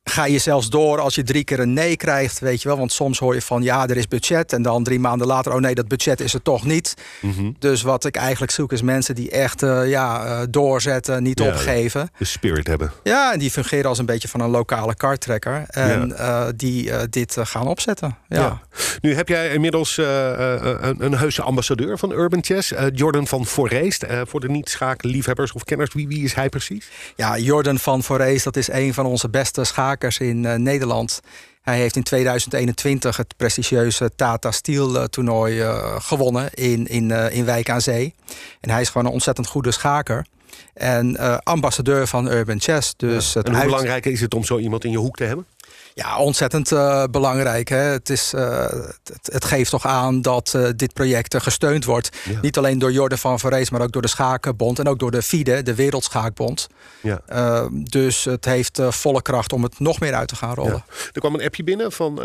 ga 0.05 0.27
je 0.27 0.39
zelfs 0.39 0.69
door 0.69 1.01
als 1.01 1.15
je 1.15 1.23
drie 1.23 1.45
keer 1.45 1.61
een 1.61 1.73
nee 1.73 1.97
krijgt, 1.97 2.39
weet 2.39 2.63
je 2.63 2.69
wel. 2.69 2.79
Want 2.79 2.93
soms 2.93 3.19
hoor 3.19 3.35
je 3.35 3.43
van 3.43 3.63
ja, 3.63 3.89
er 3.89 3.97
is 3.97 4.09
budget. 4.09 4.53
En 4.53 4.63
dan 4.63 4.85
drie 4.85 4.99
maanden 4.99 5.27
later, 5.27 5.53
oh 5.53 5.61
nee, 5.61 5.75
dat 5.75 5.89
budget 5.89 6.21
is 6.21 6.35
er 6.35 6.43
toch 6.43 6.65
niet. 6.65 6.95
Mhm. 7.21 7.51
Dus 7.59 7.83
wat 7.83 8.05
ik 8.05 8.17
eigenlijk 8.17 8.53
zoek 8.53 8.73
is 8.73 8.83
mensen 8.83 9.15
die 9.15 9.31
echt 9.31 9.63
uh, 9.63 9.89
ja, 9.89 10.25
uh, 10.27 10.41
doorzetten, 10.51 11.23
niet 11.23 11.39
ja, 11.39 11.47
opgeven. 11.47 12.11
De 12.19 12.25
spirit 12.25 12.67
hebben. 12.67 12.93
Ja, 13.03 13.33
en 13.33 13.39
die 13.39 13.51
fungeren 13.51 13.89
als 13.89 13.99
een 13.99 14.07
beetje 14.07 14.29
van 14.29 14.41
een 14.41 14.51
lokale 14.51 14.95
karttrekker. 14.95 15.65
En 15.67 16.09
ja. 16.17 16.47
uh, 16.47 16.53
die 16.57 17.09
dit 17.09 17.37
gaan 17.41 17.67
opzetten. 17.67 18.17
Ja. 18.29 18.61
Nu 19.01 19.15
heb 19.15 19.29
jij 19.29 19.53
inmiddels 19.53 19.97
een, 19.97 21.05
een 21.05 21.15
heuse 21.15 21.43
ambassadeur 21.43 21.99
van 21.99 22.13
Urban 22.13 22.45
Chess. 22.45 22.73
Jordan 22.93 23.27
van 23.27 23.47
Foreest. 23.47 24.05
voor 24.25 24.41
de 24.41 24.49
niet-schaakliefhebbers 24.49 25.53
of 25.53 25.65
kenners, 25.65 25.95
wie, 25.95 26.09
wie 26.09 26.25
is 26.25 26.35
hij 26.35 26.49
precies? 26.49 26.89
Ja, 27.17 27.39
Jordan 27.39 27.79
van 27.79 28.03
Foreest, 28.03 28.45
dat 28.45 28.57
is 28.57 28.69
een 28.69 28.95
van 28.95 29.07
onze 29.07 29.29
beste 29.29 29.65
in 30.03 30.45
uh, 30.45 30.55
Nederland. 30.55 31.21
Hij 31.63 31.79
heeft 31.79 31.97
in 31.97 32.03
2021 32.03 33.17
het 33.17 33.37
prestigieuze 33.37 34.11
Tata 34.17 34.51
Steel 34.51 34.97
uh, 34.97 35.05
toernooi 35.05 35.61
uh, 35.61 36.01
gewonnen 36.01 36.53
in, 36.53 36.87
in, 36.87 37.11
in 37.11 37.45
Wijk 37.45 37.71
aan 37.71 37.81
Zee. 37.81 38.15
En 38.61 38.71
hij 38.71 38.81
is 38.81 38.89
gewoon 38.89 39.07
een 39.07 39.13
ontzettend 39.13 39.47
goede 39.47 39.71
schaker. 39.71 40.27
En 40.75 41.17
ambassadeur 41.43 42.07
van 42.07 42.31
Urban 42.31 42.61
Chess. 42.61 42.95
Dus 42.97 43.33
ja. 43.33 43.43
en 43.43 43.55
hoe 43.55 43.65
belangrijk 43.65 44.07
is 44.07 44.21
het 44.21 44.35
om 44.35 44.45
zo 44.45 44.59
iemand 44.59 44.85
in 44.85 44.91
je 44.91 44.97
hoek 44.97 45.17
te 45.17 45.25
hebben? 45.25 45.47
Ja, 45.95 46.19
ontzettend 46.19 46.71
uh, 46.71 47.05
belangrijk. 47.11 47.69
Hè? 47.69 47.77
Het, 47.77 48.11
is, 48.11 48.33
uh, 48.35 48.67
het, 49.05 49.29
het, 49.33 49.45
geeft 49.45 49.71
toch 49.71 49.87
aan 49.87 50.23
dat 50.23 50.53
uh, 50.57 50.69
dit 50.77 50.93
project 50.93 51.43
gesteund 51.43 51.85
wordt. 51.85 52.17
Ja. 52.25 52.39
Niet 52.41 52.59
alleen 52.59 52.79
door 52.79 52.93
Jordan 52.93 53.19
van 53.19 53.39
Verrees, 53.39 53.71
maar 53.71 53.81
ook 53.81 53.93
door 53.93 54.03
de 54.03 54.09
Schakenbond 54.09 54.79
en 54.79 54.89
ook 54.89 54.99
door 54.99 55.11
de 55.11 55.23
FIDE, 55.23 55.63
de 55.63 55.75
Wereldschaakbond. 55.75 56.67
Ja. 57.01 57.69
dus 57.71 58.25
het 58.25 58.45
heeft 58.45 58.81
volle 58.89 59.23
kracht 59.23 59.53
om 59.53 59.63
het 59.63 59.79
nog 59.79 60.01
meer 60.01 60.15
uit 60.15 60.29
te 60.29 60.37
gaan 60.37 60.55
rollen. 60.55 60.85
Ja. 60.89 60.95
Er 61.13 61.21
kwam 61.21 61.35
een 61.35 61.43
appje 61.43 61.65
binnen 61.65 61.93
van 61.93 62.21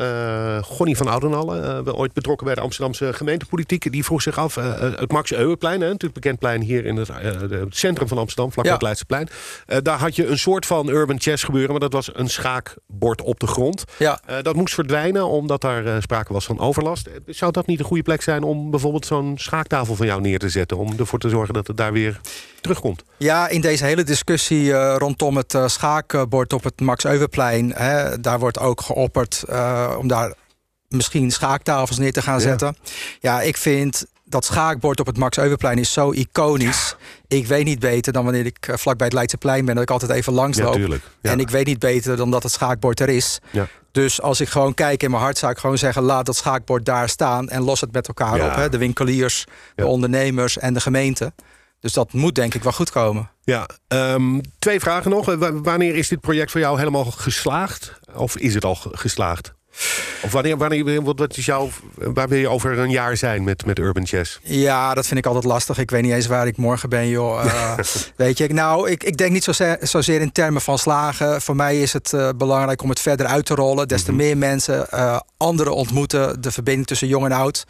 Gonnie 0.63 0.97
van 0.97 1.07
Oudenalle, 1.07 1.95
ooit 1.95 2.13
betrokken 2.13 2.45
bij 2.45 2.55
de 2.55 2.61
Amsterdamse 2.61 3.13
gemeentepolitiek. 3.13 3.91
Die 3.91 4.03
vroeg 4.03 4.21
zich 4.21 4.37
af, 4.37 4.55
het 4.55 5.11
Max 5.11 5.33
Euweplein, 5.33 5.79
natuurlijk 5.79 6.13
bekend 6.13 6.39
plein 6.39 6.61
hier 6.61 6.85
in 6.85 6.95
het, 6.95 7.07
het 7.49 7.75
centrum 7.75 8.07
van 8.07 8.17
Amsterdam, 8.17 8.51
vlak 8.51 8.65
bij 8.65 8.73
het 8.73 8.81
Leidseplein. 8.81 9.29
daar 9.81 9.99
had 9.99 10.15
je 10.15 10.27
een 10.27 10.39
soort 10.39 10.65
van 10.65 10.89
urban 10.89 11.19
chess 11.19 11.43
gebeuren, 11.43 11.71
maar 11.71 11.79
dat 11.79 11.93
was 11.93 12.09
een 12.13 12.29
schaakbord 12.29 13.21
op 13.21 13.39
de 13.39 13.47
grond 13.47 13.58
grond. 13.59 13.83
Ja. 13.97 14.21
Uh, 14.29 14.35
dat 14.41 14.55
moest 14.55 14.73
verdwijnen 14.73 15.27
omdat 15.27 15.61
daar 15.61 15.85
uh, 15.85 15.95
sprake 15.99 16.33
was 16.33 16.45
van 16.45 16.59
overlast. 16.59 17.07
Eh, 17.07 17.13
zou 17.27 17.51
dat 17.51 17.67
niet 17.67 17.79
een 17.79 17.85
goede 17.85 18.03
plek 18.03 18.21
zijn 18.21 18.43
om 18.43 18.71
bijvoorbeeld 18.71 19.05
zo'n 19.05 19.37
schaaktafel 19.37 19.95
van 19.95 20.05
jou 20.05 20.21
neer 20.21 20.39
te 20.39 20.49
zetten? 20.49 20.77
Om 20.77 20.93
ervoor 20.97 21.19
te 21.19 21.29
zorgen 21.29 21.53
dat 21.53 21.67
het 21.67 21.77
daar 21.77 21.93
weer 21.93 22.21
terugkomt? 22.61 23.03
Ja, 23.17 23.47
in 23.47 23.61
deze 23.61 23.85
hele 23.85 24.03
discussie 24.03 24.63
uh, 24.63 24.95
rondom 24.97 25.37
het 25.37 25.57
schaakbord 25.65 26.53
op 26.53 26.63
het 26.63 26.81
Max 26.81 27.05
Euweplein... 27.05 27.73
Hè, 27.75 28.19
daar 28.19 28.39
wordt 28.39 28.59
ook 28.59 28.81
geopperd 28.81 29.43
om 29.97 30.07
daar 30.07 30.33
misschien 30.87 31.31
schaaktafels 31.31 31.97
neer 31.97 32.13
te 32.13 32.21
gaan 32.21 32.41
zetten. 32.41 32.75
Ja, 33.19 33.41
ik 33.41 33.57
vind 33.57 34.05
dat 34.29 34.45
schaakbord 34.45 34.99
op 34.99 35.05
het 35.05 35.17
Max 35.17 35.37
Euweplein 35.37 35.77
is 35.77 35.93
zo 35.93 36.11
iconisch. 36.11 36.95
Ik 37.27 37.47
weet 37.47 37.65
niet 37.65 37.79
beter 37.79 38.13
dan 38.13 38.23
wanneer 38.23 38.45
ik 38.45 38.67
eh, 38.67 38.75
vlakbij 38.77 39.05
het 39.05 39.15
Leidseplein 39.15 39.65
ben... 39.65 39.73
dat 39.73 39.83
ik 39.83 39.89
altijd 39.91 40.11
even 40.11 40.33
langs 40.33 40.57
loop. 40.57 40.77
Ja, 40.77 40.97
ja. 41.21 41.31
En 41.31 41.39
ik 41.39 41.49
weet 41.49 41.65
niet 41.65 41.79
beter 41.79 42.17
dan 42.17 42.31
dat 42.31 42.43
het 42.43 42.51
schaakbord 42.51 42.99
er 42.99 43.09
is. 43.09 43.39
Ja. 43.51 43.67
Dus 43.91 44.21
als 44.21 44.41
ik 44.41 44.49
gewoon 44.49 44.73
kijk 44.73 45.03
in 45.03 45.11
mijn 45.11 45.23
hart... 45.23 45.37
zou 45.37 45.51
ik 45.51 45.57
gewoon 45.57 45.77
zeggen, 45.77 46.03
laat 46.03 46.25
dat 46.25 46.35
schaakbord 46.35 46.85
daar 46.85 47.09
staan... 47.09 47.49
en 47.49 47.61
los 47.61 47.81
het 47.81 47.91
met 47.91 48.07
elkaar 48.07 48.45
op. 48.45 48.55
Hè? 48.55 48.69
De 48.69 48.77
winkeliers, 48.77 49.45
de 49.75 49.85
ondernemers 49.85 50.57
en 50.57 50.73
de 50.73 50.81
gemeente. 50.81 51.33
Dus 51.79 51.93
dat 51.93 52.13
moet 52.13 52.35
denk 52.35 52.53
ik 52.53 52.63
wel 52.63 52.71
goed 52.71 52.91
komen. 52.91 53.29
Ja, 53.43 53.69
um, 53.87 54.41
twee 54.59 54.79
vragen 54.79 55.11
nog. 55.11 55.35
wanneer 55.63 55.95
is 55.95 56.07
dit 56.07 56.19
project 56.19 56.51
voor 56.51 56.59
jou 56.59 56.77
helemaal 56.77 57.05
geslaagd? 57.05 57.99
Of 58.13 58.37
is 58.37 58.53
het 58.53 58.65
al 58.65 58.75
geslaagd? 58.75 59.53
Of 60.21 60.31
wanneer, 60.31 60.57
wanneer 60.57 61.03
wat 61.03 61.37
is 61.37 61.45
jouw, 61.45 61.69
waar 61.95 62.27
wil 62.27 62.39
je 62.39 62.49
over 62.49 62.77
een 62.77 62.89
jaar 62.89 63.17
zijn 63.17 63.43
met, 63.43 63.65
met 63.65 63.79
Urban 63.79 64.07
Chess? 64.07 64.39
Ja, 64.43 64.93
dat 64.93 65.07
vind 65.07 65.19
ik 65.19 65.25
altijd 65.25 65.45
lastig. 65.45 65.77
Ik 65.77 65.91
weet 65.91 66.01
niet 66.01 66.13
eens 66.13 66.27
waar 66.27 66.47
ik 66.47 66.57
morgen 66.57 66.89
ben, 66.89 67.07
joh. 67.07 67.45
Uh, 67.45 67.77
weet 68.15 68.37
je, 68.37 68.53
nou, 68.53 68.89
ik, 68.89 69.03
ik 69.03 69.17
denk 69.17 69.31
niet 69.31 69.43
zozeer, 69.43 69.77
zozeer 69.81 70.21
in 70.21 70.31
termen 70.31 70.61
van 70.61 70.77
slagen. 70.77 71.41
Voor 71.41 71.55
mij 71.55 71.81
is 71.81 71.93
het 71.93 72.11
uh, 72.15 72.29
belangrijk 72.37 72.81
om 72.81 72.89
het 72.89 72.99
verder 72.99 73.25
uit 73.25 73.45
te 73.45 73.55
rollen. 73.55 73.87
Des 73.87 74.03
te 74.03 74.11
mm 74.11 74.17
-hmm. 74.17 74.27
meer 74.27 74.37
mensen 74.37 74.87
uh, 74.93 75.19
anderen 75.37 75.75
ontmoeten. 75.75 76.41
De 76.41 76.51
verbinding 76.51 76.87
tussen 76.87 77.07
jong 77.07 77.25
en 77.25 77.31
oud. 77.31 77.65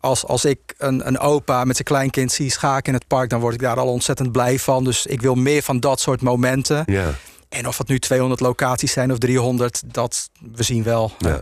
Als, 0.00 0.26
als 0.26 0.44
ik 0.44 0.58
een, 0.78 1.06
een 1.06 1.18
opa 1.18 1.64
met 1.64 1.74
zijn 1.74 1.88
kleinkind 1.88 2.32
zie 2.32 2.50
schaken 2.50 2.92
in 2.92 2.98
het 2.98 3.06
park... 3.06 3.30
dan 3.30 3.40
word 3.40 3.54
ik 3.54 3.60
daar 3.60 3.78
al 3.78 3.88
ontzettend 3.88 4.32
blij 4.32 4.58
van. 4.58 4.84
Dus 4.84 5.06
ik 5.06 5.20
wil 5.20 5.34
meer 5.34 5.62
van 5.62 5.80
dat 5.80 6.00
soort 6.00 6.20
momenten. 6.20 6.82
Ja. 6.86 7.14
En 7.52 7.66
of 7.68 7.78
het 7.78 7.88
nu 7.88 7.98
200 7.98 8.40
locaties 8.40 8.92
zijn 8.92 9.12
of 9.12 9.18
300, 9.18 9.82
dat 9.86 10.30
we 10.54 10.62
zien 10.62 10.82
wel. 10.82 11.12
Ja. 11.18 11.40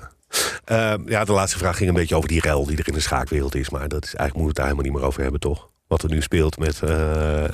Uh, 0.71 0.95
ja, 1.07 1.25
de 1.25 1.33
laatste 1.33 1.59
vraag 1.59 1.77
ging 1.77 1.89
een 1.89 1.95
beetje 1.95 2.17
over 2.17 2.29
die 2.29 2.41
rel 2.41 2.67
die 2.67 2.77
er 2.77 2.89
in 2.89 2.95
de 2.95 3.01
schaakwereld 3.01 3.55
is. 3.55 3.71
Maar 3.71 3.89
dat 3.89 4.05
is, 4.05 4.15
eigenlijk 4.15 4.35
moeten 4.35 4.43
we 4.43 4.47
het 4.47 4.57
daar 4.57 4.65
helemaal 4.65 4.85
niet 4.85 4.95
meer 4.95 5.05
over 5.05 5.23
hebben, 5.23 5.41
toch? 5.41 5.69
Wat 5.87 6.03
er 6.03 6.09
nu 6.09 6.23
speelt 6.23 6.59
met. 6.59 6.81
Uh, 6.85 6.91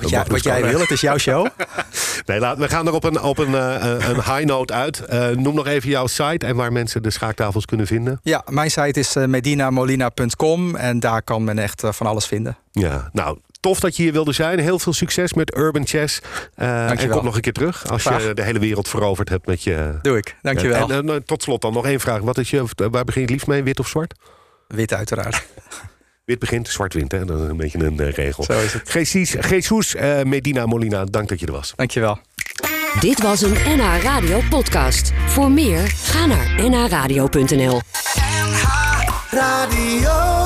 wat, 0.01 0.09
jij, 0.09 0.25
wat 0.27 0.43
jij 0.43 0.61
wil, 0.61 0.79
het 0.79 0.91
is 0.91 1.01
jouw 1.01 1.17
show. 1.17 1.47
nee, 2.25 2.39
laat, 2.39 2.57
we 2.57 2.67
gaan 2.67 2.87
er 2.87 2.93
op 2.93 3.03
een, 3.03 3.21
op 3.21 3.37
een, 3.37 3.51
uh, 3.51 3.75
een 3.81 4.15
high 4.15 4.43
note 4.43 4.73
uit. 4.73 5.03
Noem 5.35 5.55
nog 5.55 5.67
even 5.67 5.89
jouw 5.89 6.07
site 6.07 6.45
en 6.45 6.55
waar 6.55 6.71
mensen 6.71 7.03
de 7.03 7.09
schaaktafels 7.09 7.65
kunnen 7.65 7.87
vinden. 7.87 8.19
Ja, 8.23 8.43
mijn 8.49 8.71
site 8.71 8.99
is 8.99 9.15
medinamolina.com 9.15 10.75
en 10.75 10.99
daar 10.99 11.21
kan 11.21 11.43
men 11.43 11.59
echt 11.59 11.83
van 11.85 12.07
alles 12.07 12.25
vinden. 12.25 12.57
Ja, 12.71 13.09
nou, 13.13 13.37
tof 13.67 13.79
dat 13.79 13.95
je 13.95 14.03
hier 14.03 14.11
wilde 14.11 14.31
zijn. 14.31 14.59
Heel 14.59 14.79
veel 14.79 14.93
succes 14.93 15.33
met 15.33 15.57
Urban 15.57 15.87
Chess. 15.87 16.21
Uh, 16.57 17.01
en 17.01 17.09
kom 17.09 17.23
nog 17.23 17.35
een 17.35 17.41
keer 17.41 17.53
terug 17.53 17.89
als 17.89 18.03
je 18.03 18.31
de 18.33 18.43
hele 18.43 18.59
wereld 18.59 18.87
veroverd 18.87 19.29
hebt 19.29 19.45
met 19.45 19.63
je. 19.63 19.99
Doe 20.01 20.17
ik, 20.17 20.35
dankjewel. 20.41 20.91
En, 20.91 21.09
en 21.09 21.25
tot 21.25 21.43
slot 21.43 21.61
dan 21.61 21.73
nog 21.73 21.85
één 21.85 21.99
vraag. 21.99 22.21
Wat 22.21 22.37
is 22.37 22.49
je, 22.49 22.63
waar 22.91 23.03
begin 23.03 23.21
je 23.21 23.27
liefst 23.27 23.47
mee, 23.47 23.63
wit 23.63 23.79
of 23.79 23.87
zwart? 23.87 24.13
Wit 24.67 24.93
uiteraard. 24.93 25.45
Wit 26.25 26.39
begint, 26.39 26.67
zwart 26.67 26.93
wint. 26.93 27.11
Hè? 27.11 27.25
Dat 27.25 27.41
is 27.41 27.47
een 27.47 27.57
beetje 27.57 27.79
een 27.79 28.01
uh, 28.01 28.11
regel. 28.11 28.43
Zo 28.43 28.59
is 28.59 28.73
het. 28.73 28.91
Jesus, 28.93 29.49
Jesus 29.49 29.95
uh, 29.95 30.21
Medina 30.21 30.65
Molina, 30.65 31.05
dank 31.05 31.29
dat 31.29 31.39
je 31.39 31.45
er 31.45 31.51
was. 31.51 31.73
Dankjewel. 31.75 32.19
Dit 32.99 33.21
was 33.21 33.41
een 33.41 33.53
NH 33.65 34.01
Radio 34.01 34.41
podcast. 34.49 35.11
Voor 35.25 35.51
meer, 35.51 35.87
ga 35.87 36.25
naar 36.25 36.69
nhradio.nl 36.69 37.81
NH 37.81 38.63
Radio 39.29 40.36